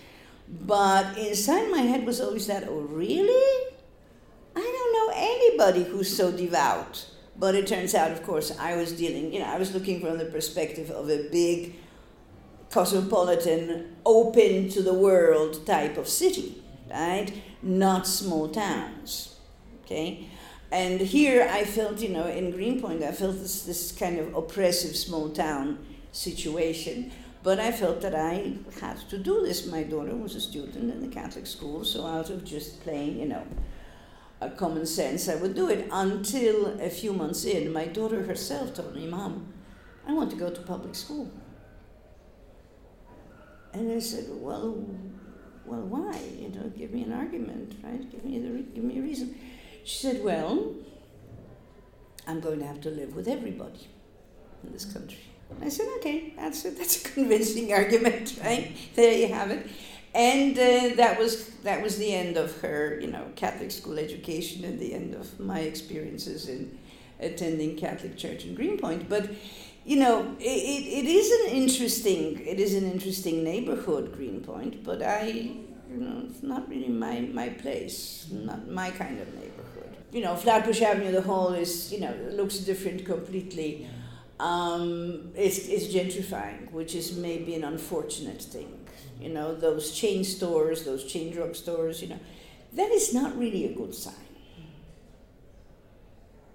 But 0.47 1.17
inside 1.17 1.69
my 1.69 1.81
head 1.81 2.05
was 2.05 2.21
always 2.21 2.47
that, 2.47 2.63
"Oh, 2.69 2.79
really? 2.79 3.75
I 4.55 4.61
don't 4.61 4.93
know 4.97 5.13
anybody 5.13 5.83
who's 5.83 6.15
so 6.15 6.31
devout." 6.31 7.05
But 7.37 7.53
it 7.53 7.67
turns 7.67 7.93
out, 7.93 8.11
of 8.11 8.23
course, 8.23 8.57
I 8.57 8.77
was 8.77 8.93
dealing. 8.93 9.33
You 9.33 9.39
know, 9.39 9.45
I 9.45 9.59
was 9.59 9.73
looking 9.73 9.99
from 9.99 10.17
the 10.17 10.25
perspective 10.25 10.89
of 10.89 11.09
a 11.09 11.27
big 11.29 11.75
cosmopolitan, 12.71 13.95
open 14.05 14.69
to 14.69 14.81
the 14.81 14.93
world 14.93 15.65
type 15.65 15.97
of 15.97 16.07
city, 16.07 16.61
right? 16.89 17.31
Not 17.61 18.07
small 18.07 18.49
towns, 18.49 19.35
okay? 19.83 20.27
And 20.71 20.99
here 20.99 21.47
I 21.49 21.63
felt, 21.63 21.99
you 21.99 22.09
know, 22.09 22.27
in 22.27 22.51
Greenpoint, 22.51 23.03
I 23.03 23.11
felt 23.13 23.39
this, 23.39 23.63
this 23.63 23.91
kind 23.91 24.19
of 24.19 24.35
oppressive 24.35 24.95
small 24.95 25.29
town 25.29 25.79
situation. 26.11 27.11
But 27.43 27.59
I 27.59 27.71
felt 27.71 28.01
that 28.01 28.15
I 28.15 28.57
had 28.81 28.97
to 29.09 29.17
do 29.17 29.41
this. 29.41 29.67
My 29.67 29.83
daughter 29.83 30.13
was 30.15 30.35
a 30.35 30.41
student 30.41 30.91
in 30.91 30.99
the 30.99 31.07
Catholic 31.07 31.47
school, 31.47 31.85
so 31.85 32.05
out 32.05 32.29
of 32.29 32.43
just 32.43 32.81
plain, 32.81 33.17
you 33.17 33.27
know, 33.27 33.47
a 34.41 34.49
common 34.49 34.85
sense, 34.85 35.29
I 35.29 35.35
would 35.35 35.55
do 35.55 35.69
it. 35.69 35.87
Until 35.91 36.79
a 36.81 36.89
few 36.89 37.13
months 37.13 37.45
in, 37.45 37.71
my 37.71 37.85
daughter 37.85 38.23
herself 38.23 38.73
told 38.73 38.95
me, 38.95 39.07
Mom, 39.07 39.53
I 40.05 40.13
want 40.13 40.29
to 40.31 40.35
go 40.35 40.49
to 40.49 40.61
public 40.61 40.95
school. 40.95 41.31
And 43.73 43.91
I 43.91 43.99
said, 43.99 44.25
well, 44.29 44.83
well, 45.65 45.81
why? 45.81 46.17
You 46.39 46.49
know, 46.49 46.71
give 46.77 46.91
me 46.91 47.03
an 47.03 47.13
argument, 47.13 47.75
right? 47.83 48.09
Give 48.09 48.23
me 48.23 48.39
the 48.39 48.51
re- 48.51 48.65
give 48.73 48.83
me 48.83 48.99
a 48.99 49.01
reason. 49.01 49.35
She 49.83 49.97
said, 49.97 50.23
well, 50.23 50.73
I'm 52.25 52.39
going 52.39 52.59
to 52.59 52.65
have 52.65 52.81
to 52.81 52.89
live 52.89 53.15
with 53.15 53.27
everybody 53.27 53.87
in 54.63 54.71
this 54.73 54.85
country. 54.85 55.19
And 55.49 55.63
I 55.63 55.69
said, 55.69 55.87
okay, 55.97 56.33
that's 56.37 56.65
a, 56.65 56.71
that's 56.71 57.05
a 57.05 57.09
convincing 57.13 57.71
argument, 57.73 58.37
right? 58.43 58.75
There 58.95 59.13
you 59.13 59.33
have 59.33 59.51
it. 59.51 59.67
And 60.13 60.57
uh, 60.57 60.95
that 60.95 61.19
was 61.19 61.47
that 61.63 61.83
was 61.83 61.97
the 61.97 62.11
end 62.13 62.37
of 62.37 62.59
her, 62.61 62.97
you 62.99 63.07
know, 63.07 63.25
Catholic 63.35 63.71
school 63.71 63.99
education 63.99 64.63
and 64.63 64.79
the 64.79 64.93
end 64.93 65.13
of 65.13 65.39
my 65.39 65.59
experiences 65.59 66.49
in 66.49 66.77
attending 67.19 67.75
Catholic 67.75 68.17
church 68.17 68.45
in 68.45 68.55
Greenpoint. 68.55 69.09
But 69.09 69.29
you 69.87 69.95
know, 69.97 70.35
it, 70.39 70.43
it, 70.43 70.83
it 70.99 71.05
is 71.05 71.31
an 71.39 71.55
interesting 71.55 72.45
it 72.45 72.59
is 72.59 72.75
an 72.75 72.91
interesting 72.91 73.43
neighborhood, 73.43 74.13
Greenpoint, 74.13 74.83
but 74.83 75.01
I 75.01 75.55
you 75.89 75.97
know, 75.97 76.23
it's 76.29 76.43
not 76.43 76.67
really 76.69 76.89
my, 76.89 77.21
my 77.21 77.49
place, 77.49 78.27
not 78.31 78.67
my 78.69 78.91
kind 78.91 79.19
of 79.19 79.33
neighborhood. 79.35 79.95
You 80.11 80.21
know, 80.21 80.35
Flatbush 80.35 80.81
Avenue, 80.81 81.11
the 81.11 81.21
whole 81.21 81.53
is, 81.53 81.91
you 81.91 82.01
know, 82.01 82.13
looks 82.31 82.57
different 82.57 83.05
completely. 83.05 83.87
Um, 84.39 85.31
it's, 85.35 85.67
it's 85.67 85.87
gentrifying, 85.87 86.71
which 86.71 86.93
is 86.93 87.15
maybe 87.15 87.55
an 87.55 87.63
unfortunate 87.63 88.41
thing. 88.41 88.85
You 89.19 89.29
know, 89.29 89.55
those 89.55 89.91
chain 89.91 90.23
stores, 90.23 90.83
those 90.83 91.03
chain 91.05 91.33
drug 91.33 91.55
stores, 91.55 92.01
you 92.01 92.09
know, 92.09 92.19
that 92.73 92.91
is 92.91 93.13
not 93.13 93.37
really 93.37 93.65
a 93.65 93.73
good 93.73 93.95
sign. 93.95 94.13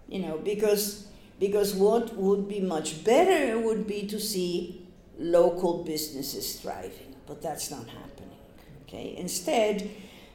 You 0.09 0.21
know, 0.21 0.39
because 0.39 1.09
because 1.39 1.75
what 1.75 2.15
would 2.17 2.49
be 2.49 2.61
much 2.61 3.05
better 3.05 3.59
would 3.59 3.87
be 3.87 4.07
to 4.07 4.21
see 4.21 4.87
local 5.19 5.85
businesses 5.85 6.57
thriving, 6.57 7.15
but 7.27 7.43
that's 7.43 7.71
not 7.71 7.87
happening. 7.89 8.39
Okay, 8.83 9.15
instead, 9.17 9.91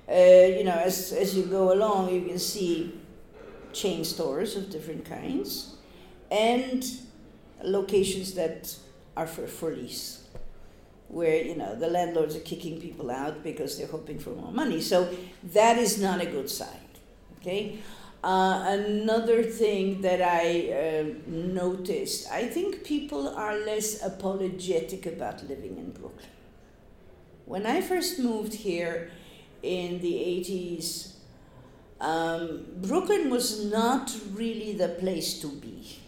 uh, 0.09 0.13
you 0.13 0.63
know, 0.63 0.71
as, 0.71 1.11
as 1.11 1.35
you 1.35 1.43
go 1.43 1.73
along, 1.73 2.13
you 2.13 2.21
can 2.21 2.39
see 2.39 2.93
chain 3.73 4.03
stores 4.03 4.55
of 4.55 4.69
different 4.69 5.05
kinds 5.05 5.75
and 6.31 6.85
locations 7.63 8.33
that 8.33 8.75
are 9.15 9.27
for, 9.27 9.47
for 9.47 9.71
lease 9.71 10.23
where 11.09 11.41
you 11.43 11.55
know 11.55 11.75
the 11.75 11.87
landlords 11.87 12.35
are 12.35 12.41
kicking 12.41 12.81
people 12.81 13.09
out 13.09 13.43
because 13.43 13.77
they're 13.77 13.87
hoping 13.87 14.19
for 14.19 14.31
more 14.31 14.51
money 14.51 14.81
so 14.81 15.09
that 15.43 15.77
is 15.77 16.01
not 16.01 16.21
a 16.21 16.25
good 16.25 16.49
sign 16.49 16.89
okay 17.39 17.79
uh, 18.23 18.63
another 18.67 19.43
thing 19.43 20.01
that 20.01 20.21
I 20.21 20.71
uh, 20.71 21.13
noticed, 21.27 22.29
I 22.31 22.47
think 22.47 22.83
people 22.83 23.29
are 23.29 23.57
less 23.57 24.03
apologetic 24.03 25.05
about 25.05 25.47
living 25.47 25.77
in 25.77 25.91
Brooklyn. 25.91 26.31
When 27.45 27.65
I 27.65 27.81
first 27.81 28.19
moved 28.19 28.53
here 28.53 29.11
in 29.61 30.01
the 30.01 30.13
80s, 30.13 31.13
um, 32.01 32.65
Brooklyn 32.77 33.29
was 33.29 33.65
not 33.65 34.13
really 34.33 34.73
the 34.73 34.89
place 34.89 35.39
to 35.41 35.47
be. 35.47 35.99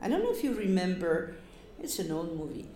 I 0.00 0.08
don't 0.08 0.22
know 0.22 0.32
if 0.32 0.44
you 0.44 0.54
remember, 0.54 1.34
it's 1.82 1.98
an 1.98 2.10
old 2.10 2.36
movie, 2.36 2.66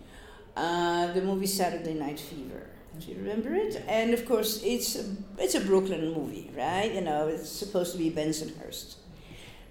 uh, 0.55 1.13
the 1.13 1.21
movie 1.21 1.47
Saturday 1.47 1.93
Night 1.93 2.19
Fever. 2.19 2.67
Do 2.99 3.11
you 3.11 3.17
remember 3.17 3.53
it? 3.53 3.83
And 3.87 4.13
of 4.13 4.25
course, 4.25 4.61
it's 4.63 4.95
a, 4.95 5.05
it's 5.37 5.55
a 5.55 5.59
Brooklyn 5.59 6.13
movie, 6.13 6.49
right? 6.57 6.91
You 6.91 7.01
know, 7.01 7.27
it's 7.27 7.49
supposed 7.49 7.91
to 7.91 7.97
be 7.97 8.09
Bensonhurst. 8.09 8.95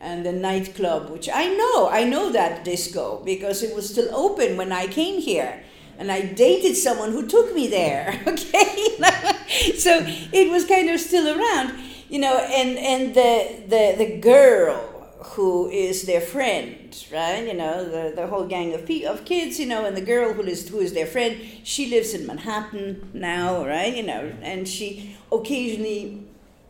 And 0.00 0.24
the 0.24 0.32
nightclub, 0.32 1.10
which 1.10 1.28
I 1.32 1.48
know, 1.48 1.88
I 1.88 2.04
know 2.04 2.30
that 2.30 2.64
disco 2.64 3.22
because 3.24 3.62
it 3.62 3.74
was 3.74 3.88
still 3.90 4.14
open 4.14 4.56
when 4.56 4.70
I 4.70 4.86
came 4.86 5.20
here. 5.20 5.62
And 5.98 6.12
I 6.12 6.20
dated 6.20 6.76
someone 6.76 7.12
who 7.12 7.26
took 7.26 7.54
me 7.54 7.66
there, 7.68 8.22
okay? 8.26 8.96
so 9.76 10.02
it 10.32 10.50
was 10.50 10.66
kind 10.66 10.90
of 10.90 11.00
still 11.00 11.26
around, 11.26 11.78
you 12.08 12.18
know, 12.18 12.36
and, 12.36 12.78
and 12.78 13.14
the, 13.14 13.62
the, 13.66 14.04
the 14.04 14.18
girl 14.18 14.95
who 15.18 15.68
is 15.68 16.02
their 16.02 16.20
friend, 16.20 17.04
right? 17.12 17.46
You 17.46 17.54
know, 17.54 17.84
the, 17.84 18.14
the 18.14 18.26
whole 18.26 18.46
gang 18.46 18.74
of 18.74 18.88
of 19.06 19.24
kids, 19.24 19.58
you 19.58 19.66
know, 19.66 19.84
and 19.84 19.96
the 19.96 20.00
girl 20.02 20.32
who 20.32 20.42
is 20.42 20.68
who 20.68 20.78
is 20.78 20.92
their 20.92 21.06
friend. 21.06 21.38
She 21.64 21.88
lives 21.88 22.14
in 22.14 22.26
Manhattan 22.26 23.10
now, 23.12 23.66
right? 23.66 23.94
You 23.94 24.02
know, 24.02 24.32
and 24.42 24.68
she 24.68 25.16
occasionally 25.32 26.22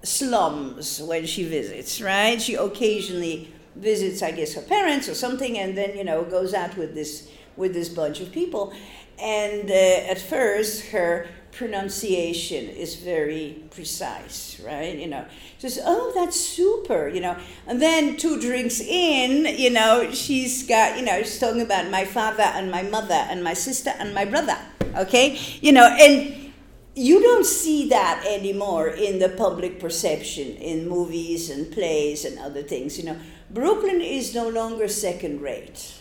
slums 0.03 1.03
when 1.03 1.27
she 1.27 1.45
visits, 1.45 2.01
right? 2.01 2.41
She 2.41 2.55
occasionally 2.55 3.53
visits, 3.77 4.23
I 4.23 4.33
guess, 4.33 4.55
her 4.55 4.63
parents 4.63 5.09
or 5.09 5.15
something, 5.15 5.59
and 5.59 5.77
then 5.77 5.97
you 5.97 6.05
know 6.05 6.25
goes 6.25 6.55
out 6.55 6.77
with 6.77 6.95
this 6.95 7.29
with 7.57 7.73
this 7.73 7.89
bunch 7.89 8.21
of 8.21 8.33
people. 8.33 8.73
And 9.19 9.71
uh, 9.71 10.13
at 10.13 10.21
first, 10.21 10.87
her 10.89 11.27
pronunciation 11.57 12.69
is 12.69 12.97
very 12.97 13.63
precise, 13.71 14.61
right? 14.61 14.97
You 14.97 15.09
know, 15.09 15.25
just 15.59 15.81
oh, 15.85 16.13
that's 16.15 16.39
super, 16.39 17.09
you 17.09 17.21
know. 17.21 17.37
And 17.67 17.81
then 17.81 18.17
two 18.17 18.41
drinks 18.41 18.81
in, 18.81 19.47
you 19.59 19.71
know, 19.71 20.11
she's 20.13 20.67
got, 20.67 20.99
you 20.99 21.05
know, 21.05 21.23
she's 21.23 21.39
talking 21.39 21.63
about 21.63 21.91
my 21.91 22.05
father 22.05 22.43
and 22.43 22.71
my 22.71 22.83
mother 22.83 23.15
and 23.15 23.43
my 23.43 23.55
sister 23.55 23.91
and 23.99 24.15
my 24.15 24.27
brother, 24.27 24.59
okay? 24.97 25.39
You 25.63 25.73
know, 25.73 25.87
and 25.87 26.53
you 26.95 27.23
don't 27.23 27.47
see 27.47 27.89
that 27.89 28.25
anymore 28.27 28.89
in 28.89 29.19
the 29.19 29.31
public 29.31 29.81
perception 29.81 30.57
in 30.57 30.89
movies 30.89 31.49
and 31.51 31.73
plays 31.73 32.25
and 32.25 32.39
other 32.39 32.63
things, 32.63 32.99
you 32.99 33.05
know. 33.05 33.17
Brooklyn 33.51 34.01
is 34.01 34.35
no 34.35 34.49
longer 34.49 34.89
second 34.89 35.41
rate. 35.41 35.95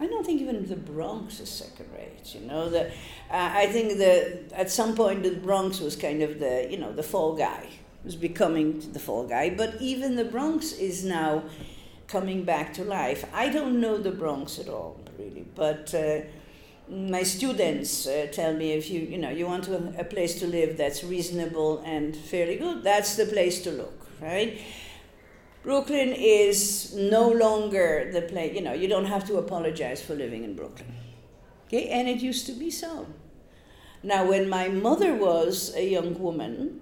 I 0.00 0.06
don't 0.06 0.24
think 0.24 0.40
even 0.40 0.66
the 0.66 0.76
Bronx 0.76 1.40
is 1.40 1.48
second 1.48 1.86
rate. 1.92 2.34
You 2.34 2.46
know, 2.46 2.68
the 2.68 2.86
uh, 2.86 2.90
I 3.30 3.66
think 3.66 3.98
the 3.98 4.42
at 4.54 4.70
some 4.70 4.94
point 4.94 5.22
the 5.22 5.34
Bronx 5.34 5.80
was 5.80 5.96
kind 5.96 6.22
of 6.22 6.38
the 6.38 6.68
you 6.70 6.78
know 6.78 6.92
the 6.92 7.02
fall 7.02 7.34
guy 7.34 7.64
it 7.64 8.04
was 8.04 8.16
becoming 8.16 8.80
the 8.92 9.00
fall 9.00 9.26
guy, 9.26 9.50
but 9.50 9.74
even 9.80 10.16
the 10.16 10.24
Bronx 10.24 10.72
is 10.72 11.04
now 11.04 11.42
coming 12.06 12.44
back 12.44 12.72
to 12.74 12.84
life. 12.84 13.24
I 13.34 13.48
don't 13.48 13.80
know 13.80 13.98
the 13.98 14.12
Bronx 14.12 14.58
at 14.58 14.68
all 14.68 15.00
really, 15.18 15.46
but. 15.54 15.94
Uh, 15.94 16.20
my 16.90 17.22
students 17.22 18.06
uh, 18.06 18.26
tell 18.32 18.54
me 18.54 18.72
if 18.72 18.88
you 18.88 19.00
you 19.00 19.18
know 19.18 19.28
you 19.28 19.44
want 19.44 19.68
a 19.68 20.04
place 20.04 20.40
to 20.40 20.46
live 20.46 20.78
that's 20.78 21.04
reasonable 21.04 21.82
and 21.84 22.16
fairly 22.16 22.56
good 22.56 22.82
that's 22.82 23.14
the 23.16 23.26
place 23.26 23.62
to 23.62 23.70
look 23.70 24.06
right 24.22 24.58
Brooklyn 25.68 26.14
is 26.16 26.94
no 26.94 27.28
longer 27.28 28.08
the 28.10 28.22
place, 28.22 28.54
you 28.54 28.62
know, 28.62 28.72
you 28.72 28.88
don't 28.88 29.04
have 29.04 29.26
to 29.26 29.36
apologize 29.36 30.00
for 30.00 30.14
living 30.14 30.42
in 30.42 30.54
Brooklyn. 30.56 30.90
Okay, 31.66 31.90
and 31.90 32.08
it 32.08 32.20
used 32.22 32.46
to 32.46 32.52
be 32.52 32.70
so. 32.70 33.06
Now, 34.02 34.26
when 34.26 34.48
my 34.48 34.68
mother 34.68 35.14
was 35.14 35.76
a 35.76 35.86
young 35.86 36.18
woman, 36.18 36.80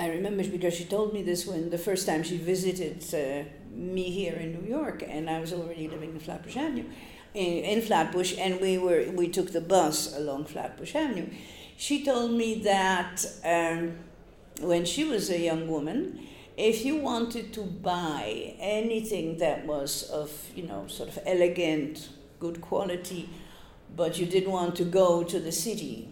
I 0.00 0.08
remember 0.08 0.44
because 0.44 0.72
she 0.72 0.86
told 0.86 1.12
me 1.12 1.22
this 1.22 1.46
when 1.46 1.68
the 1.68 1.76
first 1.76 2.06
time 2.06 2.22
she 2.22 2.38
visited 2.38 3.04
uh, 3.12 3.46
me 3.70 4.04
here 4.04 4.36
in 4.36 4.52
New 4.58 4.66
York, 4.66 5.04
and 5.06 5.28
I 5.28 5.38
was 5.38 5.52
already 5.52 5.88
living 5.88 6.12
in 6.12 6.20
Flatbush 6.20 6.56
Avenue, 6.56 6.86
in, 7.34 7.64
in 7.64 7.82
Flatbush, 7.82 8.34
and 8.38 8.62
we 8.62 8.78
were 8.78 9.10
we 9.12 9.28
took 9.28 9.52
the 9.52 9.60
bus 9.60 10.16
along 10.16 10.46
Flatbush 10.46 10.94
Avenue. 10.94 11.26
She 11.76 12.02
told 12.02 12.30
me 12.30 12.60
that 12.60 13.26
um, 13.44 13.98
when 14.66 14.86
she 14.86 15.04
was 15.04 15.28
a 15.28 15.38
young 15.38 15.68
woman, 15.68 16.26
if 16.56 16.84
you 16.84 16.96
wanted 16.96 17.52
to 17.52 17.62
buy 17.62 18.54
anything 18.58 19.38
that 19.38 19.66
was 19.66 20.04
of, 20.10 20.32
you 20.54 20.62
know, 20.62 20.86
sort 20.86 21.10
of 21.10 21.18
elegant, 21.26 22.08
good 22.40 22.60
quality, 22.60 23.28
but 23.94 24.18
you 24.18 24.26
didn't 24.26 24.50
want 24.50 24.74
to 24.76 24.84
go 24.84 25.22
to 25.22 25.38
the 25.38 25.52
city 25.52 26.08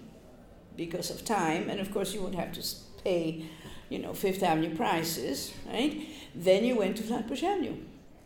because 0.76 1.10
of 1.10 1.24
time, 1.24 1.70
and 1.70 1.80
of 1.80 1.92
course 1.92 2.12
you 2.12 2.22
would 2.22 2.34
have 2.34 2.52
to 2.52 2.62
pay, 3.02 3.44
you 3.88 3.98
know, 3.98 4.12
Fifth 4.12 4.42
Avenue 4.42 4.74
prices, 4.74 5.52
right? 5.66 6.08
Then 6.34 6.64
you 6.64 6.76
went 6.76 6.96
to 6.98 7.02
Flatbush 7.02 7.42
Avenue. 7.42 7.76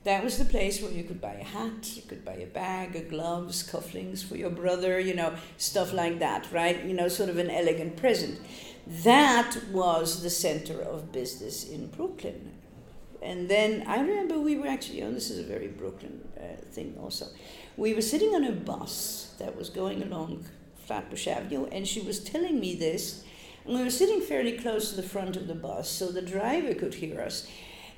That 0.04 0.24
was 0.24 0.38
the 0.38 0.44
place 0.44 0.80
where 0.80 0.92
you 0.92 1.04
could 1.04 1.20
buy 1.20 1.34
a 1.34 1.44
hat, 1.44 1.94
you 1.94 2.02
could 2.02 2.24
buy 2.24 2.34
a 2.34 2.46
bag, 2.46 2.96
a 2.96 3.02
gloves, 3.02 3.68
cufflinks 3.68 4.24
for 4.24 4.36
your 4.36 4.50
brother, 4.50 4.98
you 4.98 5.14
know, 5.14 5.34
stuff 5.56 5.92
like 5.92 6.20
that, 6.20 6.50
right? 6.50 6.82
You 6.84 6.94
know, 6.94 7.08
sort 7.08 7.28
of 7.28 7.38
an 7.38 7.50
elegant 7.50 7.96
present. 7.96 8.40
That 8.88 9.58
was 9.70 10.22
the 10.22 10.30
center 10.30 10.80
of 10.80 11.12
business 11.12 11.68
in 11.68 11.88
Brooklyn. 11.88 12.52
And 13.20 13.48
then 13.48 13.84
I 13.86 14.00
remember 14.00 14.38
we 14.38 14.56
were 14.56 14.66
actually, 14.66 15.02
oh, 15.02 15.12
this 15.12 15.30
is 15.30 15.38
a 15.38 15.42
very 15.42 15.68
Brooklyn 15.68 16.26
uh, 16.38 16.56
thing 16.70 16.96
also. 16.98 17.26
We 17.76 17.92
were 17.92 18.00
sitting 18.00 18.34
on 18.34 18.44
a 18.44 18.52
bus 18.52 19.34
that 19.38 19.56
was 19.56 19.68
going 19.68 20.02
along 20.02 20.46
Flatbush 20.86 21.28
Avenue, 21.28 21.66
and 21.70 21.86
she 21.86 22.00
was 22.00 22.20
telling 22.20 22.60
me 22.60 22.74
this. 22.74 23.24
And 23.66 23.76
we 23.76 23.84
were 23.84 23.90
sitting 23.90 24.22
fairly 24.22 24.52
close 24.52 24.88
to 24.90 24.96
the 24.96 25.06
front 25.06 25.36
of 25.36 25.48
the 25.48 25.54
bus, 25.54 25.90
so 25.90 26.10
the 26.10 26.22
driver 26.22 26.72
could 26.72 26.94
hear 26.94 27.20
us. 27.20 27.46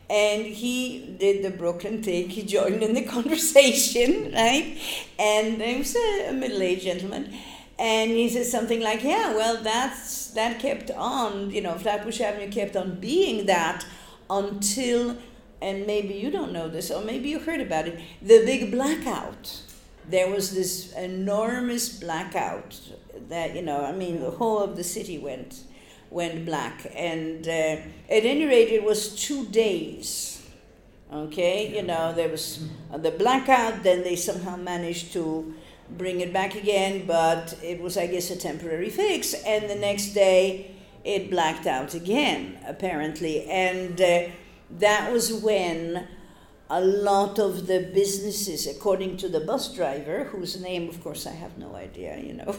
And 0.09 0.44
he 0.44 1.16
did 1.20 1.44
the 1.44 1.57
Brooklyn 1.57 2.03
thing. 2.03 2.31
He 2.31 2.42
joined 2.42 2.83
in 2.83 2.94
the 2.94 3.05
conversation, 3.16 4.33
right? 4.33 4.76
And 5.20 5.62
he 5.62 5.79
was 5.79 5.94
a, 5.94 6.31
a 6.31 6.33
middle-aged 6.33 6.83
gentleman, 6.83 7.33
and 7.81 8.11
he 8.11 8.29
says 8.29 8.51
something 8.51 8.81
like, 8.81 9.03
"Yeah, 9.03 9.35
well, 9.35 9.57
that's 9.62 10.29
that 10.29 10.61
kept 10.61 10.90
on. 10.93 11.51
You 11.51 11.62
know, 11.62 11.75
Flatbush 11.77 12.21
Avenue 12.21 12.51
kept 12.51 12.77
on 12.77 13.01
being 13.01 13.47
that 13.47 13.85
until." 14.29 15.16
And 15.62 15.87
maybe 15.87 16.14
you 16.14 16.31
don't 16.31 16.53
know 16.53 16.69
this, 16.69 16.90
or 16.90 17.03
maybe 17.05 17.29
you 17.29 17.38
heard 17.38 17.61
about 17.61 17.87
it. 17.87 18.01
The 18.23 18.43
big 18.47 18.71
blackout 18.71 19.61
there 20.11 20.29
was 20.29 20.55
this 20.55 20.93
enormous 20.93 21.88
blackout 22.01 22.79
that 23.29 23.55
you 23.55 23.62
know 23.62 23.85
i 23.85 23.93
mean 23.93 24.21
the 24.21 24.31
whole 24.31 24.59
of 24.59 24.77
the 24.77 24.85
city 24.85 25.19
went 25.19 25.62
went 26.11 26.45
black 26.45 26.87
and 26.97 27.47
uh, 27.47 27.77
at 28.16 28.25
any 28.25 28.45
rate 28.45 28.69
it 28.69 28.83
was 28.83 29.14
two 29.14 29.47
days 29.47 30.43
okay 31.12 31.75
you 31.75 31.83
know 31.83 32.12
there 32.12 32.29
was 32.29 32.69
the 32.99 33.11
blackout 33.12 33.83
then 33.83 34.03
they 34.03 34.16
somehow 34.16 34.57
managed 34.57 35.12
to 35.12 35.55
bring 35.96 36.20
it 36.20 36.33
back 36.33 36.55
again 36.55 37.05
but 37.07 37.59
it 37.62 37.81
was 37.81 37.96
i 37.96 38.07
guess 38.07 38.31
a 38.31 38.37
temporary 38.37 38.90
fix 38.90 39.35
and 39.44 39.68
the 39.68 39.74
next 39.74 40.09
day 40.09 40.70
it 41.05 41.31
blacked 41.31 41.66
out 41.66 41.94
again 41.94 42.59
apparently. 42.66 43.44
And 43.44 44.00
uh, 44.00 44.29
that 44.79 45.12
was 45.12 45.33
when 45.33 46.09
a 46.68 46.81
lot 46.81 47.38
of 47.38 47.66
the 47.66 47.90
businesses, 47.92 48.66
according 48.66 49.16
to 49.18 49.29
the 49.29 49.40
bus 49.40 49.74
driver, 49.74 50.24
whose 50.24 50.61
name, 50.61 50.88
of 50.88 51.03
course, 51.03 51.26
I 51.26 51.33
have 51.33 51.59
no 51.59 51.74
idea, 51.74 52.18
you 52.18 52.35
know, 52.35 52.55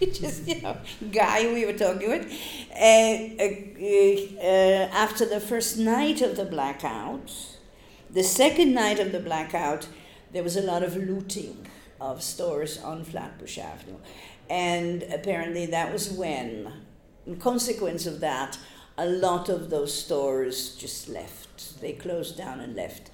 just, 0.00 0.46
you 0.46 0.60
know, 0.60 0.76
guy 1.10 1.50
we 1.52 1.64
were 1.64 1.72
talking 1.72 2.10
with, 2.10 2.30
uh, 2.72 3.42
uh, 3.42 4.46
uh, 4.46 4.88
after 4.92 5.24
the 5.24 5.40
first 5.40 5.78
night 5.78 6.20
of 6.20 6.36
the 6.36 6.44
blackout, 6.44 7.32
the 8.10 8.22
second 8.22 8.74
night 8.74 8.98
of 8.98 9.12
the 9.12 9.20
blackout, 9.20 9.88
there 10.32 10.42
was 10.42 10.56
a 10.56 10.62
lot 10.62 10.82
of 10.82 10.96
looting 10.96 11.66
of 12.00 12.22
stores 12.22 12.80
on 12.82 13.04
Flatbush 13.04 13.58
Avenue. 13.58 13.98
And 14.50 15.02
apparently 15.04 15.66
that 15.66 15.92
was 15.92 16.10
when, 16.10 16.72
in 17.26 17.36
consequence 17.36 18.06
of 18.06 18.20
that, 18.20 18.58
a 18.96 19.06
lot 19.06 19.48
of 19.48 19.70
those 19.70 19.92
stores 19.92 20.74
just 20.76 21.08
left. 21.08 21.80
They 21.80 21.92
closed 21.92 22.36
down 22.36 22.60
and 22.60 22.76
left. 22.76 23.10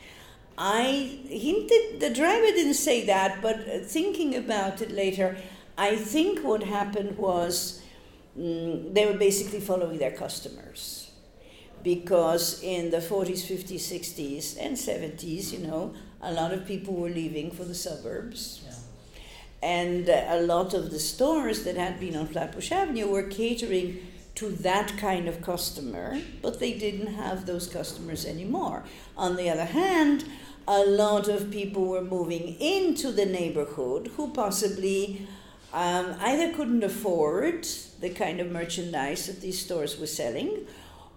I 0.59 1.21
hinted, 1.29 2.01
the 2.01 2.11
driver 2.11 2.47
didn't 2.47 2.75
say 2.75 3.07
that, 3.07 3.41
but 3.41 3.87
thinking 3.87 4.35
about 4.35 4.83
it 4.83 4.91
later, 4.91 5.37
I 5.79 5.97
think 5.97 6.45
what 6.45 6.63
happened 6.63 7.17
was 7.17 7.83
mm, 8.39 8.93
they 8.93 9.07
were 9.07 9.17
basically 9.17 9.61
following 9.61 9.99
their 9.99 10.11
customers. 10.11 11.10
Because 11.83 12.63
in 12.63 12.91
the 12.91 12.99
40s, 12.99 13.43
50s, 13.47 13.81
60s, 13.81 14.57
and 14.61 14.77
70s, 14.77 15.53
you 15.53 15.67
know, 15.67 15.95
a 16.21 16.33
lot 16.33 16.53
of 16.53 16.67
people 16.67 16.95
were 16.95 17.09
leaving 17.09 17.51
for 17.51 17.65
the 17.65 17.75
suburbs. 17.75 18.61
Yeah. 18.65 18.75
And 19.63 20.09
uh, 20.09 20.25
a 20.29 20.43
lot 20.43 20.75
of 20.75 20.91
the 20.91 20.99
stores 20.99 21.65
that 21.65 21.77
had 21.77 22.01
been 22.01 22.17
on 22.17 22.27
Flatbush 22.27 22.73
Avenue 22.73 23.09
were 23.09 23.23
catering 23.23 24.07
to 24.37 24.51
that 24.51 24.97
kind 24.97 25.29
of 25.29 25.43
customer, 25.43 26.21
but 26.41 26.61
they 26.61 26.73
didn't 26.73 27.15
have 27.15 27.47
those 27.47 27.67
customers 27.67 28.25
anymore. 28.25 28.85
On 29.17 29.37
the 29.37 29.51
other 29.51 29.67
hand, 29.67 30.25
a 30.67 30.85
lot 30.85 31.29
of 31.29 31.51
people 31.51 31.87
were 31.87 32.03
moving 32.03 32.57
into 32.61 33.11
the 33.11 33.27
neighborhood 33.27 34.11
who 34.17 34.31
possibly 34.31 35.27
um, 35.73 36.15
either 36.21 36.53
couldn't 36.55 36.85
afford 36.85 37.67
the 38.01 38.11
kind 38.11 38.41
of 38.41 38.51
merchandise 38.51 39.27
that 39.27 39.41
these 39.41 39.61
stores 39.61 39.99
were 39.99 40.07
selling 40.07 40.67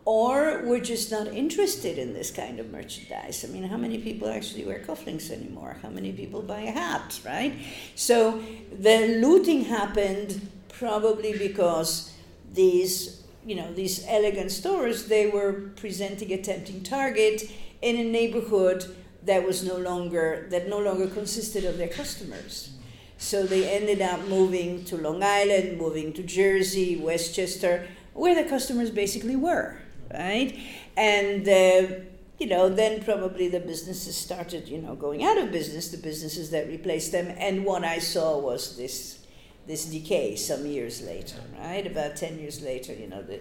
or 0.05 0.61
were 0.65 0.79
just 0.79 1.11
not 1.11 1.27
interested 1.27 1.97
in 1.97 2.13
this 2.13 2.29
kind 2.29 2.59
of 2.59 2.69
merchandise. 2.71 3.45
I 3.47 3.51
mean, 3.51 3.63
how 3.63 3.77
many 3.77 3.97
people 3.97 4.27
actually 4.27 4.65
wear 4.65 4.79
cufflinks 4.79 5.31
anymore? 5.31 5.77
How 5.81 5.89
many 5.89 6.11
people 6.11 6.41
buy 6.41 6.61
a 6.61 6.71
hat, 6.71 7.19
right? 7.25 7.53
So 7.95 8.43
the 8.77 9.19
looting 9.19 9.65
happened 9.65 10.49
probably 10.67 11.37
because 11.37 12.11
these, 12.53 13.23
you 13.45 13.55
know, 13.55 13.73
these 13.73 14.05
elegant 14.07 14.51
stores, 14.51 15.05
they 15.05 15.27
were 15.27 15.71
presenting 15.77 16.31
a 16.33 16.41
tempting 16.41 16.83
target 16.83 17.49
in 17.81 17.95
a 17.95 18.03
neighborhood 18.03 18.93
that 19.23 19.45
was 19.45 19.63
no 19.63 19.77
longer 19.77 20.47
that 20.49 20.67
no 20.67 20.79
longer 20.79 21.07
consisted 21.07 21.63
of 21.63 21.77
their 21.77 21.87
customers. 21.87 22.71
So 23.17 23.45
they 23.45 23.69
ended 23.69 24.01
up 24.01 24.27
moving 24.27 24.83
to 24.85 24.97
Long 24.97 25.23
Island, 25.23 25.77
moving 25.77 26.11
to 26.13 26.23
Jersey, 26.23 26.97
Westchester, 26.97 27.87
where 28.13 28.35
the 28.35 28.49
customers 28.49 28.89
basically 28.89 29.37
were, 29.37 29.77
right? 30.11 30.57
And 30.97 31.47
uh, 31.47 31.95
you 32.39 32.47
know, 32.47 32.69
then 32.69 33.03
probably 33.03 33.47
the 33.47 33.59
businesses 33.59 34.15
started, 34.15 34.67
you 34.67 34.81
know, 34.81 34.95
going 34.95 35.23
out 35.23 35.37
of 35.37 35.51
business. 35.51 35.89
The 35.89 35.97
businesses 35.97 36.49
that 36.51 36.67
replaced 36.67 37.11
them, 37.11 37.33
and 37.37 37.63
what 37.65 37.83
I 37.83 37.99
saw 37.99 38.37
was 38.37 38.77
this 38.77 39.19
this 39.67 39.85
decay 39.85 40.35
some 40.35 40.65
years 40.65 41.01
later, 41.01 41.39
right? 41.59 41.85
About 41.85 42.15
ten 42.15 42.39
years 42.39 42.61
later, 42.61 42.93
you 42.93 43.07
know, 43.07 43.21
the 43.21 43.39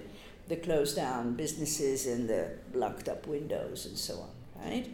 the 0.48 0.56
closed 0.56 0.96
down 0.96 1.34
businesses 1.34 2.06
and 2.06 2.28
the 2.28 2.50
locked 2.74 3.08
up 3.08 3.26
windows 3.26 3.86
and 3.86 3.96
so 3.96 4.14
on, 4.14 4.30
right? 4.64 4.88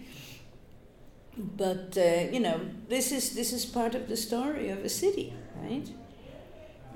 but 1.39 1.97
uh, 1.97 2.31
you 2.33 2.41
know 2.41 2.61
this 2.89 3.13
is 3.13 3.35
this 3.35 3.53
is 3.53 3.65
part 3.65 3.95
of 3.95 4.09
the 4.09 4.17
story 4.17 4.71
of 4.71 4.79
a 4.85 4.89
city 4.89 5.33
right 5.63 5.89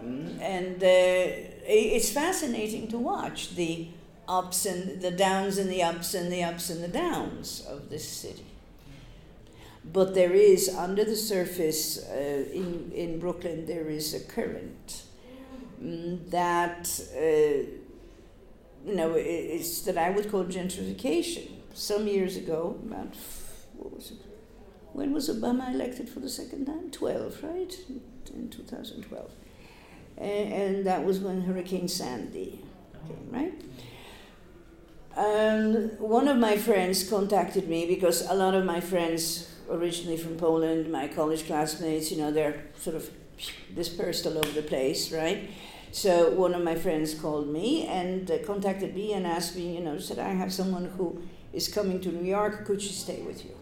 mm, 0.04 0.40
and 0.40 0.82
uh, 0.82 1.48
it's 1.64 2.10
fascinating 2.10 2.88
to 2.88 2.98
watch 2.98 3.54
the 3.54 3.86
ups 4.38 4.66
and 4.66 5.00
the 5.00 5.10
downs 5.10 5.58
and 5.58 5.70
the 5.70 5.82
ups 5.82 6.14
and 6.14 6.32
the 6.32 6.42
ups 6.42 6.70
and 6.70 6.82
the 6.82 6.94
downs 7.04 7.64
of 7.68 7.90
this 7.90 8.06
city 8.08 8.46
but 9.84 10.14
there 10.14 10.32
is 10.32 10.68
under 10.68 11.04
the 11.04 11.16
surface 11.16 11.84
uh, 12.08 12.44
in 12.60 12.92
in 12.94 13.18
Brooklyn 13.18 13.66
there 13.66 13.88
is 13.98 14.14
a 14.14 14.20
current 14.20 15.02
um, 15.80 16.20
that 16.30 16.82
uh, 17.16 17.58
you 18.88 18.94
know 19.00 19.14
it's 19.16 19.82
that 19.82 19.98
I 19.98 20.10
would 20.10 20.30
call 20.30 20.44
gentrification 20.44 21.48
some 21.74 22.06
years 22.06 22.36
ago 22.36 22.60
about 22.86 23.14
what 23.76 23.94
was 23.96 24.10
it 24.12 24.22
when 24.92 25.12
was 25.12 25.28
Obama 25.28 25.72
elected 25.72 26.08
for 26.08 26.20
the 26.20 26.28
second 26.28 26.66
time? 26.66 26.90
12, 26.90 27.42
right? 27.42 27.74
In 28.34 28.48
2012. 28.50 29.30
And, 30.18 30.52
and 30.52 30.86
that 30.86 31.04
was 31.04 31.18
when 31.18 31.42
Hurricane 31.42 31.88
Sandy 31.88 32.60
came, 33.08 33.28
right? 33.30 33.60
And 35.16 35.98
one 35.98 36.28
of 36.28 36.38
my 36.38 36.56
friends 36.56 37.08
contacted 37.08 37.68
me 37.68 37.86
because 37.86 38.28
a 38.28 38.34
lot 38.34 38.54
of 38.54 38.64
my 38.64 38.80
friends, 38.80 39.50
originally 39.70 40.16
from 40.16 40.36
Poland, 40.36 40.90
my 40.90 41.08
college 41.08 41.46
classmates, 41.46 42.10
you 42.10 42.18
know, 42.18 42.30
they're 42.30 42.64
sort 42.78 42.96
of 42.96 43.10
dispersed 43.74 44.26
all 44.26 44.38
over 44.38 44.50
the 44.52 44.62
place, 44.62 45.12
right? 45.12 45.50
So 45.90 46.30
one 46.30 46.54
of 46.54 46.62
my 46.62 46.74
friends 46.74 47.14
called 47.14 47.48
me 47.48 47.86
and 47.86 48.30
uh, 48.30 48.38
contacted 48.46 48.94
me 48.94 49.12
and 49.12 49.26
asked 49.26 49.56
me, 49.56 49.74
you 49.76 49.82
know, 49.82 49.98
said, 49.98 50.18
I 50.18 50.30
have 50.30 50.50
someone 50.50 50.86
who 50.96 51.22
is 51.52 51.68
coming 51.68 52.00
to 52.00 52.08
New 52.10 52.24
York, 52.24 52.64
could 52.64 52.80
she 52.80 52.92
stay 52.92 53.20
with 53.20 53.44
you? 53.44 53.54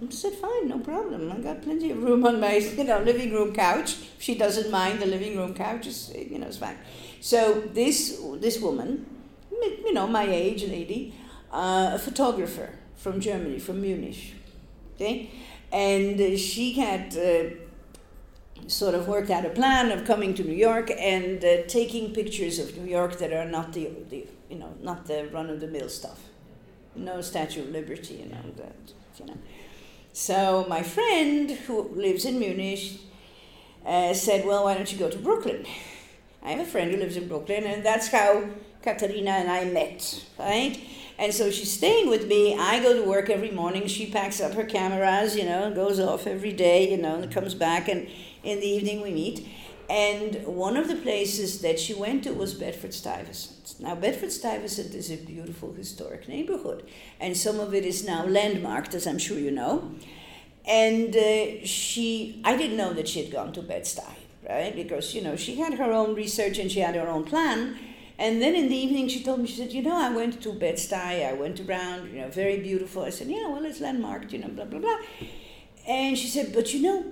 I 0.00 0.10
said, 0.10 0.34
fine, 0.34 0.68
no 0.68 0.78
problem. 0.78 1.32
I 1.32 1.38
got 1.38 1.62
plenty 1.62 1.90
of 1.90 2.00
room 2.04 2.24
on 2.24 2.40
my, 2.40 2.54
you 2.78 2.84
know, 2.84 3.00
living 3.00 3.32
room 3.32 3.52
couch. 3.52 3.96
She 4.18 4.36
doesn't 4.36 4.70
mind 4.70 5.00
the 5.00 5.06
living 5.06 5.36
room 5.36 5.54
couch. 5.54 5.88
Is, 5.88 6.14
you 6.14 6.38
know, 6.38 6.46
it's 6.46 6.58
fine. 6.58 6.78
So 7.20 7.62
this 7.72 8.20
this 8.36 8.60
woman, 8.60 9.06
you 9.62 9.92
know, 9.92 10.06
my 10.06 10.24
age 10.24 10.64
lady, 10.64 11.14
uh, 11.52 11.92
a 11.94 11.98
photographer 11.98 12.70
from 12.96 13.20
Germany, 13.20 13.58
from 13.58 13.80
Munich, 13.80 14.34
okay, 14.94 15.30
and 15.72 16.38
she 16.38 16.72
had 16.72 17.16
uh, 17.16 17.54
sort 18.66 18.94
of 18.94 19.08
worked 19.08 19.30
out 19.30 19.44
a 19.44 19.50
plan 19.50 19.90
of 19.90 20.04
coming 20.04 20.34
to 20.34 20.44
New 20.44 20.54
York 20.54 20.90
and 20.98 21.44
uh, 21.44 21.62
taking 21.66 22.12
pictures 22.12 22.58
of 22.58 22.76
New 22.76 22.90
York 22.90 23.18
that 23.18 23.32
are 23.32 23.44
not 23.44 23.72
the, 23.72 23.90
the 24.10 24.26
you 24.50 24.58
know, 24.58 24.74
not 24.82 25.06
the 25.06 25.28
run 25.32 25.50
of 25.50 25.60
the 25.60 25.66
mill 25.66 25.88
stuff. 25.88 26.20
No 26.94 27.20
Statue 27.20 27.62
of 27.62 27.70
Liberty, 27.70 28.14
you 28.14 28.26
know 28.26 28.50
that, 28.56 28.92
you 29.18 29.26
know. 29.26 29.38
So 30.12 30.66
my 30.68 30.82
friend 30.82 31.50
who 31.50 31.88
lives 31.90 32.24
in 32.24 32.38
Munich 32.38 33.00
uh, 33.86 34.14
said, 34.14 34.44
Well, 34.44 34.64
why 34.64 34.74
don't 34.74 34.90
you 34.90 34.98
go 34.98 35.08
to 35.08 35.18
Brooklyn? 35.18 35.64
I 36.42 36.50
have 36.52 36.60
a 36.60 36.70
friend 36.70 36.90
who 36.90 36.96
lives 36.96 37.16
in 37.16 37.28
Brooklyn, 37.28 37.64
and 37.64 37.84
that's 37.84 38.08
how 38.08 38.44
Katarina 38.82 39.30
and 39.30 39.50
I 39.50 39.64
met, 39.64 40.24
right? 40.38 40.78
And 41.18 41.34
so 41.34 41.50
she's 41.50 41.72
staying 41.72 42.08
with 42.08 42.28
me. 42.28 42.56
I 42.56 42.80
go 42.80 42.94
to 42.94 43.08
work 43.08 43.28
every 43.28 43.50
morning. 43.50 43.88
She 43.88 44.10
packs 44.10 44.40
up 44.40 44.54
her 44.54 44.64
cameras, 44.64 45.36
you 45.36 45.44
know, 45.44 45.72
goes 45.74 45.98
off 45.98 46.26
every 46.26 46.52
day, 46.52 46.88
you 46.90 46.96
know, 46.96 47.16
and 47.16 47.32
comes 47.32 47.54
back, 47.54 47.88
and 47.88 48.08
in 48.44 48.60
the 48.60 48.66
evening 48.66 49.02
we 49.02 49.10
meet. 49.10 49.46
And 49.90 50.46
one 50.46 50.76
of 50.76 50.86
the 50.86 50.96
places 50.96 51.60
that 51.62 51.80
she 51.80 51.94
went 51.94 52.24
to 52.24 52.32
was 52.34 52.54
Bedford 52.54 52.92
Stuyvesant. 52.92 53.80
Now, 53.80 53.94
Bedford 53.94 54.30
Stuyvesant 54.30 54.94
is 54.94 55.10
a 55.10 55.16
beautiful 55.16 55.72
historic 55.72 56.28
neighborhood, 56.28 56.88
and 57.18 57.36
some 57.36 57.58
of 57.58 57.74
it 57.74 57.84
is 57.84 58.06
now 58.06 58.24
landmarked, 58.26 58.94
as 58.94 59.06
I'm 59.06 59.18
sure 59.18 59.38
you 59.38 59.50
know. 59.50 59.94
And 60.66 61.16
uh, 61.16 61.64
she, 61.64 62.42
I 62.44 62.56
didn't 62.56 62.76
know 62.76 62.92
that 62.92 63.08
she 63.08 63.22
had 63.22 63.32
gone 63.32 63.52
to 63.54 63.62
Bed-Stuy, 63.62 64.14
right? 64.48 64.76
Because, 64.76 65.14
you 65.14 65.22
know, 65.22 65.34
she 65.34 65.56
had 65.56 65.74
her 65.74 65.90
own 65.90 66.14
research 66.14 66.58
and 66.58 66.70
she 66.70 66.80
had 66.80 66.94
her 66.94 67.08
own 67.08 67.24
plan. 67.24 67.78
And 68.18 68.42
then 68.42 68.56
in 68.56 68.68
the 68.68 68.74
evening, 68.74 69.08
she 69.08 69.22
told 69.22 69.40
me, 69.40 69.46
she 69.46 69.56
said, 69.56 69.72
You 69.72 69.82
know, 69.82 69.96
I 69.96 70.10
went 70.10 70.42
to 70.42 70.52
Bed-Stuy, 70.52 71.28
I 71.28 71.32
went 71.34 71.60
around, 71.60 72.12
you 72.12 72.20
know, 72.20 72.28
very 72.28 72.58
beautiful. 72.58 73.04
I 73.04 73.10
said, 73.10 73.28
Yeah, 73.28 73.48
well, 73.48 73.64
it's 73.64 73.80
landmarked, 73.80 74.32
you 74.32 74.40
know, 74.40 74.48
blah, 74.48 74.64
blah, 74.64 74.80
blah. 74.80 74.98
And 75.86 76.18
she 76.18 76.26
said, 76.26 76.52
But 76.52 76.74
you 76.74 76.82
know, 76.82 77.04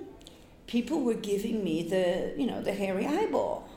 people 0.67 1.01
were 1.01 1.13
giving 1.13 1.63
me 1.63 1.81
the, 1.83 2.33
you 2.37 2.45
know, 2.45 2.61
the 2.61 2.73
hairy 2.73 3.05
eyeball. 3.05 3.69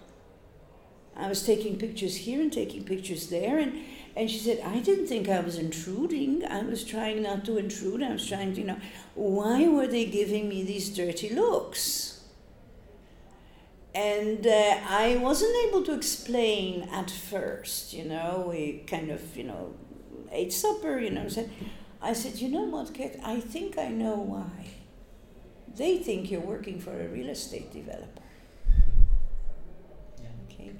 I 1.17 1.29
was 1.29 1.45
taking 1.45 1.79
pictures 1.79 2.17
here 2.17 2.41
and 2.41 2.53
taking 2.53 2.83
pictures 2.83 3.29
there, 3.29 3.59
and, 3.59 3.75
and 4.17 4.29
she 4.29 4.39
said, 4.39 4.61
I 4.65 4.81
didn't 4.81 5.07
think 5.07 5.29
I 5.29 5.41
was 5.41 5.57
intruding. 5.57 6.45
I 6.45 6.63
was 6.63 6.83
trying 6.83 7.23
not 7.23 7.45
to 7.45 7.59
intrude. 7.59 8.03
I 8.03 8.13
was 8.13 8.27
trying 8.27 8.55
to, 8.55 8.61
you 8.61 8.67
know, 8.67 8.79
why 9.15 9.69
were 9.69 9.87
they 9.87 10.07
giving 10.07 10.49
me 10.49 10.65
these 10.65 10.89
dirty 10.89 11.29
looks? 11.29 12.20
And 13.95 14.47
uh, 14.47 14.79
I 14.89 15.19
wasn't 15.21 15.55
able 15.67 15.83
to 15.85 15.95
explain 15.95 16.89
at 16.93 17.11
first, 17.11 17.93
you 17.93 18.05
know, 18.05 18.47
we 18.49 18.85
kind 18.87 19.11
of, 19.11 19.37
you 19.37 19.45
know, 19.45 19.75
ate 20.31 20.53
supper, 20.53 20.99
you 20.99 21.11
know, 21.11 21.29
said, 21.29 21.51
I 22.01 22.13
said, 22.13 22.37
you 22.37 22.49
know 22.49 22.63
what, 22.63 22.95
Kat, 22.95 23.17
I 23.25 23.41
think 23.41 23.77
I 23.79 23.89
know 23.89 24.15
why. 24.15 24.69
They 25.77 25.99
think 25.99 26.31
you're 26.31 26.41
working 26.41 26.79
for 26.81 26.99
a 26.99 27.09
real 27.09 27.31
estate 27.31 27.73
developer. 27.73 28.23
Okay. 30.47 30.73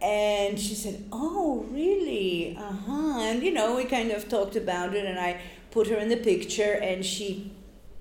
And 0.00 0.58
she 0.58 0.74
said, 0.74 1.04
Oh, 1.12 1.66
really? 1.70 2.56
Uh 2.56 2.72
huh. 2.72 3.18
And, 3.20 3.42
you 3.42 3.52
know, 3.52 3.76
we 3.76 3.84
kind 3.84 4.10
of 4.12 4.28
talked 4.28 4.56
about 4.56 4.94
it, 4.94 5.04
and 5.06 5.18
I 5.18 5.40
put 5.70 5.88
her 5.88 5.96
in 5.96 6.08
the 6.08 6.16
picture, 6.16 6.72
and 6.72 7.04
she, 7.04 7.52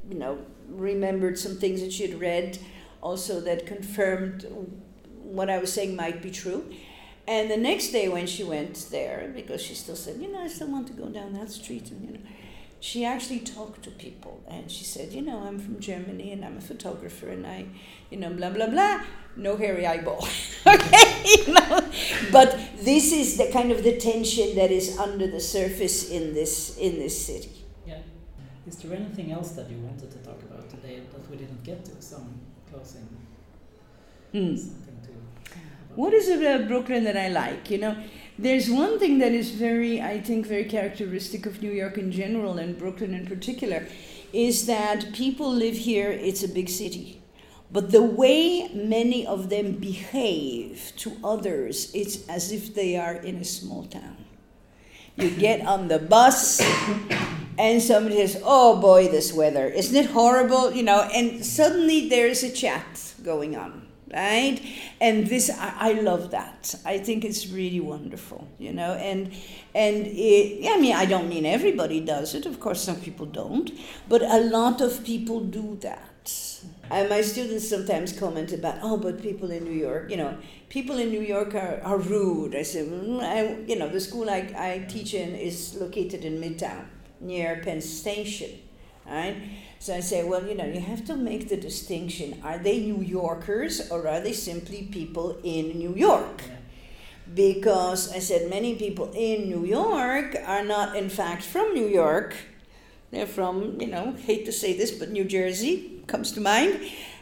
you 0.10 0.18
know, 0.18 0.40
remembered 0.70 1.40
some 1.40 1.56
things 1.56 1.82
that 1.82 1.92
she 1.92 2.08
had 2.08 2.20
read 2.20 2.60
also 3.08 3.40
that 3.42 3.66
confirmed 3.66 4.46
what 5.38 5.50
I 5.50 5.58
was 5.58 5.72
saying 5.72 5.96
might 5.96 6.22
be 6.22 6.32
true. 6.32 6.62
And 7.28 7.52
the 7.52 7.58
next 7.58 7.88
day 7.98 8.08
when 8.08 8.28
she 8.28 8.44
went 8.44 8.76
there, 8.92 9.32
because 9.36 9.62
she 9.62 9.76
still 9.76 9.96
said, 9.96 10.16
you 10.22 10.32
know, 10.32 10.42
I 10.42 10.48
still 10.48 10.72
want 10.76 10.88
to 10.88 10.94
go 10.94 11.08
down 11.10 11.34
that 11.34 11.50
street, 11.52 11.92
and 11.92 12.00
you 12.06 12.12
know, 12.14 12.24
she 12.80 13.04
actually 13.04 13.40
talked 13.40 13.84
to 13.84 13.92
people 13.92 14.44
and 14.48 14.70
she 14.72 14.84
said, 14.84 15.12
you 15.12 15.22
know, 15.22 15.40
I'm 15.48 15.60
from 15.60 15.80
Germany 15.80 16.32
and 16.32 16.46
I'm 16.46 16.58
a 16.58 16.62
photographer 16.62 17.28
and 17.28 17.46
I, 17.46 17.66
you 18.12 18.18
know, 18.18 18.30
blah 18.30 18.52
blah 18.52 18.68
blah. 18.68 19.02
No 19.36 19.56
hairy 19.56 19.86
eyeball. 19.86 20.28
okay, 20.68 21.44
but 22.32 22.50
this 22.90 23.12
is 23.12 23.38
the 23.38 23.50
kind 23.52 23.72
of 23.72 23.84
the 23.84 23.98
tension 23.98 24.56
that 24.56 24.72
is 24.72 24.98
under 24.98 25.28
the 25.28 25.40
surface 25.40 26.10
in 26.10 26.34
this 26.34 26.78
in 26.78 26.94
this 27.00 27.16
city. 27.26 27.66
Yeah. 27.86 28.00
Is 28.68 28.76
there 28.78 28.94
anything 28.94 29.32
else 29.32 29.52
that 29.58 29.70
you 29.72 29.78
wanted 29.78 30.12
to 30.12 30.20
talk 30.20 30.42
about 30.44 30.70
today 30.70 31.02
that 31.14 31.30
we 31.30 31.38
didn't 31.38 31.64
get 31.64 31.84
to? 31.86 32.02
Some 32.02 32.28
closing. 32.78 33.08
Hmm. 34.32 34.56
Something 34.56 35.00
to. 35.04 35.56
What 35.96 36.14
is 36.14 36.28
it 36.28 36.42
about 36.42 36.68
Brooklyn 36.68 37.04
that 37.06 37.18
I 37.18 37.30
like? 37.30 37.72
You 37.72 37.80
know, 37.80 37.98
there's 38.38 38.70
one 38.70 39.00
thing 39.00 39.18
that 39.20 39.32
is 39.32 39.52
very, 39.52 40.02
I 40.02 40.22
think, 40.22 40.46
very 40.46 40.66
characteristic 40.66 41.46
of 41.46 41.62
New 41.62 41.72
York 41.72 41.98
in 41.98 42.12
general 42.12 42.58
and 42.60 42.78
Brooklyn 42.78 43.14
in 43.14 43.26
particular, 43.26 43.88
is 44.32 44.68
that 44.68 45.14
people 45.14 45.52
live 45.52 45.76
here. 45.76 46.12
It's 46.12 46.44
a 46.44 46.48
big 46.48 46.70
city, 46.70 47.22
but 47.72 47.92
the 47.92 48.04
way 48.04 48.70
many 48.74 49.26
of 49.26 49.50
them 49.50 49.74
behave 49.74 50.94
to 50.98 51.18
others, 51.24 51.92
it's 51.96 52.28
as 52.28 52.52
if 52.52 52.76
they 52.76 52.96
are 52.96 53.16
in 53.16 53.38
a 53.38 53.46
small 53.46 53.86
town. 53.86 54.18
You 55.16 55.32
get 55.32 55.66
on 55.66 55.88
the 55.88 55.98
bus, 55.98 56.62
and 57.58 57.82
somebody 57.82 58.16
says, 58.18 58.42
"Oh 58.44 58.80
boy, 58.80 59.08
this 59.08 59.34
weather. 59.34 59.68
Isn't 59.68 59.96
it 59.96 60.12
horrible?" 60.12 60.72
You 60.72 60.84
know, 60.84 61.02
and 61.14 61.46
suddenly 61.46 62.10
there's 62.10 62.44
a 62.44 62.52
chat 62.52 63.14
going 63.24 63.56
on 63.56 63.88
right? 64.14 64.62
And 65.02 65.28
this 65.28 65.50
I, 65.50 65.74
I, 65.78 65.92
love 65.94 66.32
that. 66.32 66.76
I 66.86 66.98
think 66.98 67.26
it's 67.26 67.48
really 67.48 67.80
wonderful 67.80 68.48
you 68.58 68.74
know? 68.74 68.94
And 68.94 69.34
and 69.76 70.08
it, 70.08 70.68
i 70.70 70.80
mean 70.80 70.96
i 70.96 71.06
don't 71.06 71.30
mean 71.30 71.46
everybody 71.46 72.00
does 72.00 72.34
it. 72.34 72.46
Of 72.46 72.60
course 72.60 72.82
some 72.82 72.98
people 72.98 73.26
don't. 73.26 73.72
But 74.08 74.22
a 74.22 74.40
lot 74.40 74.82
of 74.82 75.04
people 75.04 75.42
do 75.42 75.78
that. 75.82 76.04
And 76.90 77.10
my 77.10 77.22
students 77.22 77.70
sometimes 77.70 78.18
comment 78.18 78.54
about 78.54 78.80
oh 78.82 78.98
but 78.98 79.22
people 79.22 79.52
in 79.52 79.64
new 79.64 79.80
york 79.88 80.10
you 80.10 80.18
know 80.18 80.38
people 80.70 80.98
in 80.98 81.10
new 81.10 81.22
york 81.22 81.54
are, 81.56 81.82
are 81.84 81.98
rude. 81.98 82.56
I 82.56 82.64
say 82.64 82.86
mm, 82.86 83.22
I, 83.22 83.60
you 83.68 83.78
know 83.78 83.90
the 83.90 84.00
school 84.00 84.30
I, 84.30 84.50
I 84.58 84.86
teach 84.88 85.14
in 85.14 85.36
is 85.36 85.76
located 85.76 86.24
in 86.26 86.40
midtown 86.42 86.86
near 87.20 87.62
penn 87.64 87.82
station 87.82 88.52
right 89.06 89.36
so 89.80 89.94
I 89.96 90.00
say, 90.00 90.24
well, 90.24 90.46
you 90.46 90.56
know, 90.56 90.66
you 90.66 90.80
have 90.80 91.06
to 91.06 91.16
make 91.16 91.50
the 91.50 91.58
distinction. 91.58 92.42
Are 92.44 92.58
they 92.58 92.80
New 92.80 93.02
Yorkers 93.02 93.92
or 93.92 94.08
are 94.08 94.20
they 94.20 94.34
simply 94.34 94.84
people 94.84 95.38
in 95.44 95.78
New 95.78 95.96
York? 95.96 96.42
Because 97.34 98.12
I 98.12 98.20
said 98.20 98.50
many 98.50 98.76
people 98.76 99.12
in 99.14 99.50
New 99.50 99.66
York 99.66 100.36
are 100.46 100.64
not, 100.64 100.96
in 100.96 101.10
fact, 101.10 101.44
from 101.44 101.74
New 101.74 101.86
York. 101.86 102.36
They're 103.12 103.28
from, 103.28 103.80
you 103.80 103.88
know, 103.88 104.14
hate 104.14 104.46
to 104.46 104.52
say 104.52 104.76
this, 104.76 104.92
but 104.92 105.12
New 105.12 105.26
Jersey 105.26 106.02
comes 106.08 106.32
to 106.34 106.42
mind, 106.42 106.80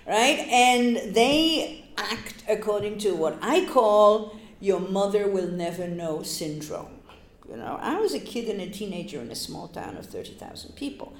right? 0.08 0.40
And 0.50 1.14
they 1.14 1.86
act 1.98 2.44
according 2.48 3.00
to 3.00 3.16
what 3.16 3.38
I 3.42 3.66
call 3.66 4.40
your 4.62 4.80
mother 4.80 5.28
will 5.28 5.50
never 5.50 5.88
know 5.88 6.24
syndrome. 6.24 7.02
You 7.50 7.58
know, 7.58 7.78
I 7.80 8.00
was 8.00 8.14
a 8.14 8.20
kid 8.20 8.50
and 8.50 8.60
a 8.62 8.70
teenager 8.70 9.22
in 9.22 9.30
a 9.30 9.36
small 9.36 9.68
town 9.68 9.98
of 9.98 10.06
30,000 10.08 10.76
people. 10.76 11.14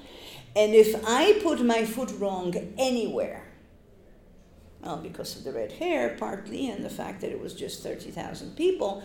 And 0.56 0.74
if 0.74 0.96
I 1.06 1.38
put 1.42 1.64
my 1.64 1.84
foot 1.84 2.12
wrong 2.18 2.54
anywhere, 2.78 3.44
well, 4.82 4.96
because 4.96 5.36
of 5.36 5.44
the 5.44 5.52
red 5.52 5.72
hair 5.72 6.16
partly 6.18 6.68
and 6.70 6.84
the 6.84 6.90
fact 6.90 7.20
that 7.20 7.30
it 7.30 7.40
was 7.40 7.54
just 7.54 7.82
30,000 7.82 8.56
people, 8.56 9.02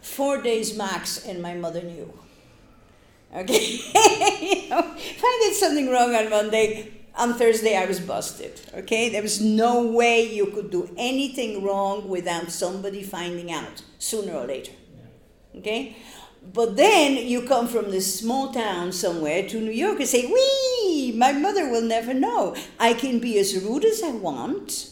four 0.00 0.42
days 0.42 0.76
max, 0.76 1.24
and 1.24 1.42
my 1.42 1.54
mother 1.54 1.82
knew. 1.82 2.12
Okay? 3.34 3.62
you 4.40 4.68
know, 4.70 4.94
if 4.96 5.22
I 5.22 5.40
did 5.44 5.54
something 5.54 5.90
wrong 5.90 6.14
on 6.14 6.30
Monday, 6.30 6.92
on 7.14 7.34
Thursday 7.34 7.76
I 7.76 7.84
was 7.84 8.00
busted. 8.00 8.60
Okay? 8.74 9.10
There 9.10 9.22
was 9.22 9.40
no 9.40 9.86
way 9.86 10.34
you 10.34 10.46
could 10.46 10.70
do 10.70 10.90
anything 10.96 11.62
wrong 11.62 12.08
without 12.08 12.50
somebody 12.50 13.02
finding 13.02 13.52
out 13.52 13.82
sooner 13.98 14.32
or 14.34 14.46
later. 14.46 14.72
Okay? 15.56 15.96
But 16.52 16.76
then 16.76 17.16
you 17.16 17.42
come 17.42 17.68
from 17.68 17.90
this 17.90 18.20
small 18.20 18.52
town 18.52 18.92
somewhere 18.92 19.46
to 19.48 19.60
New 19.60 19.72
York 19.72 19.98
and 20.00 20.08
say, 20.08 20.26
Wee, 20.26 21.12
my 21.16 21.32
mother 21.32 21.68
will 21.68 21.82
never 21.82 22.14
know. 22.14 22.56
I 22.78 22.94
can 22.94 23.18
be 23.18 23.38
as 23.38 23.62
rude 23.62 23.84
as 23.84 24.02
I 24.02 24.12
want, 24.12 24.90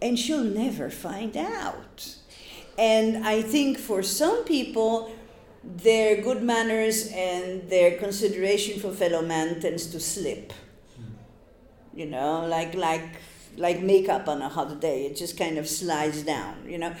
and 0.00 0.18
she'll 0.18 0.42
never 0.42 0.90
find 0.90 1.36
out. 1.36 2.16
And 2.76 3.24
I 3.24 3.42
think 3.42 3.78
for 3.78 4.02
some 4.02 4.44
people, 4.44 5.12
their 5.62 6.20
good 6.20 6.42
manners 6.42 7.08
and 7.12 7.68
their 7.70 7.98
consideration 7.98 8.80
for 8.80 8.90
fellow 8.90 9.22
man 9.22 9.60
tends 9.60 9.86
to 9.88 10.00
slip. 10.00 10.52
You 11.94 12.06
know, 12.06 12.46
like 12.46 12.74
like 12.74 13.04
like 13.56 13.82
makeup 13.82 14.26
on 14.26 14.42
a 14.42 14.48
hot 14.48 14.80
day, 14.80 15.06
it 15.06 15.16
just 15.16 15.38
kind 15.38 15.58
of 15.58 15.68
slides 15.68 16.22
down, 16.22 16.66
you 16.66 16.78
know. 16.78 16.94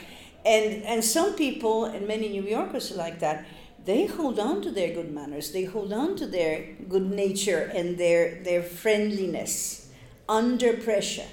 And 0.44 0.84
and 0.84 1.02
some 1.02 1.34
people 1.34 1.86
and 1.86 2.06
many 2.06 2.28
New 2.28 2.42
Yorkers 2.42 2.92
are 2.92 2.96
like 2.96 3.18
that 3.20 3.46
they 3.84 4.06
hold 4.06 4.38
on 4.38 4.62
to 4.62 4.70
their 4.70 4.94
good 4.94 5.12
manners, 5.12 5.52
they 5.52 5.64
hold 5.64 5.92
on 5.92 6.16
to 6.16 6.26
their 6.26 6.74
good 6.88 7.10
nature 7.10 7.70
and 7.74 7.98
their, 7.98 8.42
their 8.42 8.62
friendliness 8.62 9.88
under 10.28 10.74
pressure. 10.74 11.26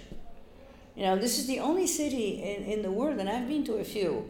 You 0.95 1.03
know, 1.03 1.17
this 1.17 1.39
is 1.39 1.47
the 1.47 1.59
only 1.59 1.87
city 1.87 2.41
in, 2.43 2.63
in 2.65 2.81
the 2.81 2.91
world, 2.91 3.19
and 3.19 3.29
I've 3.29 3.47
been 3.47 3.63
to 3.65 3.75
a 3.75 3.83
few, 3.83 4.29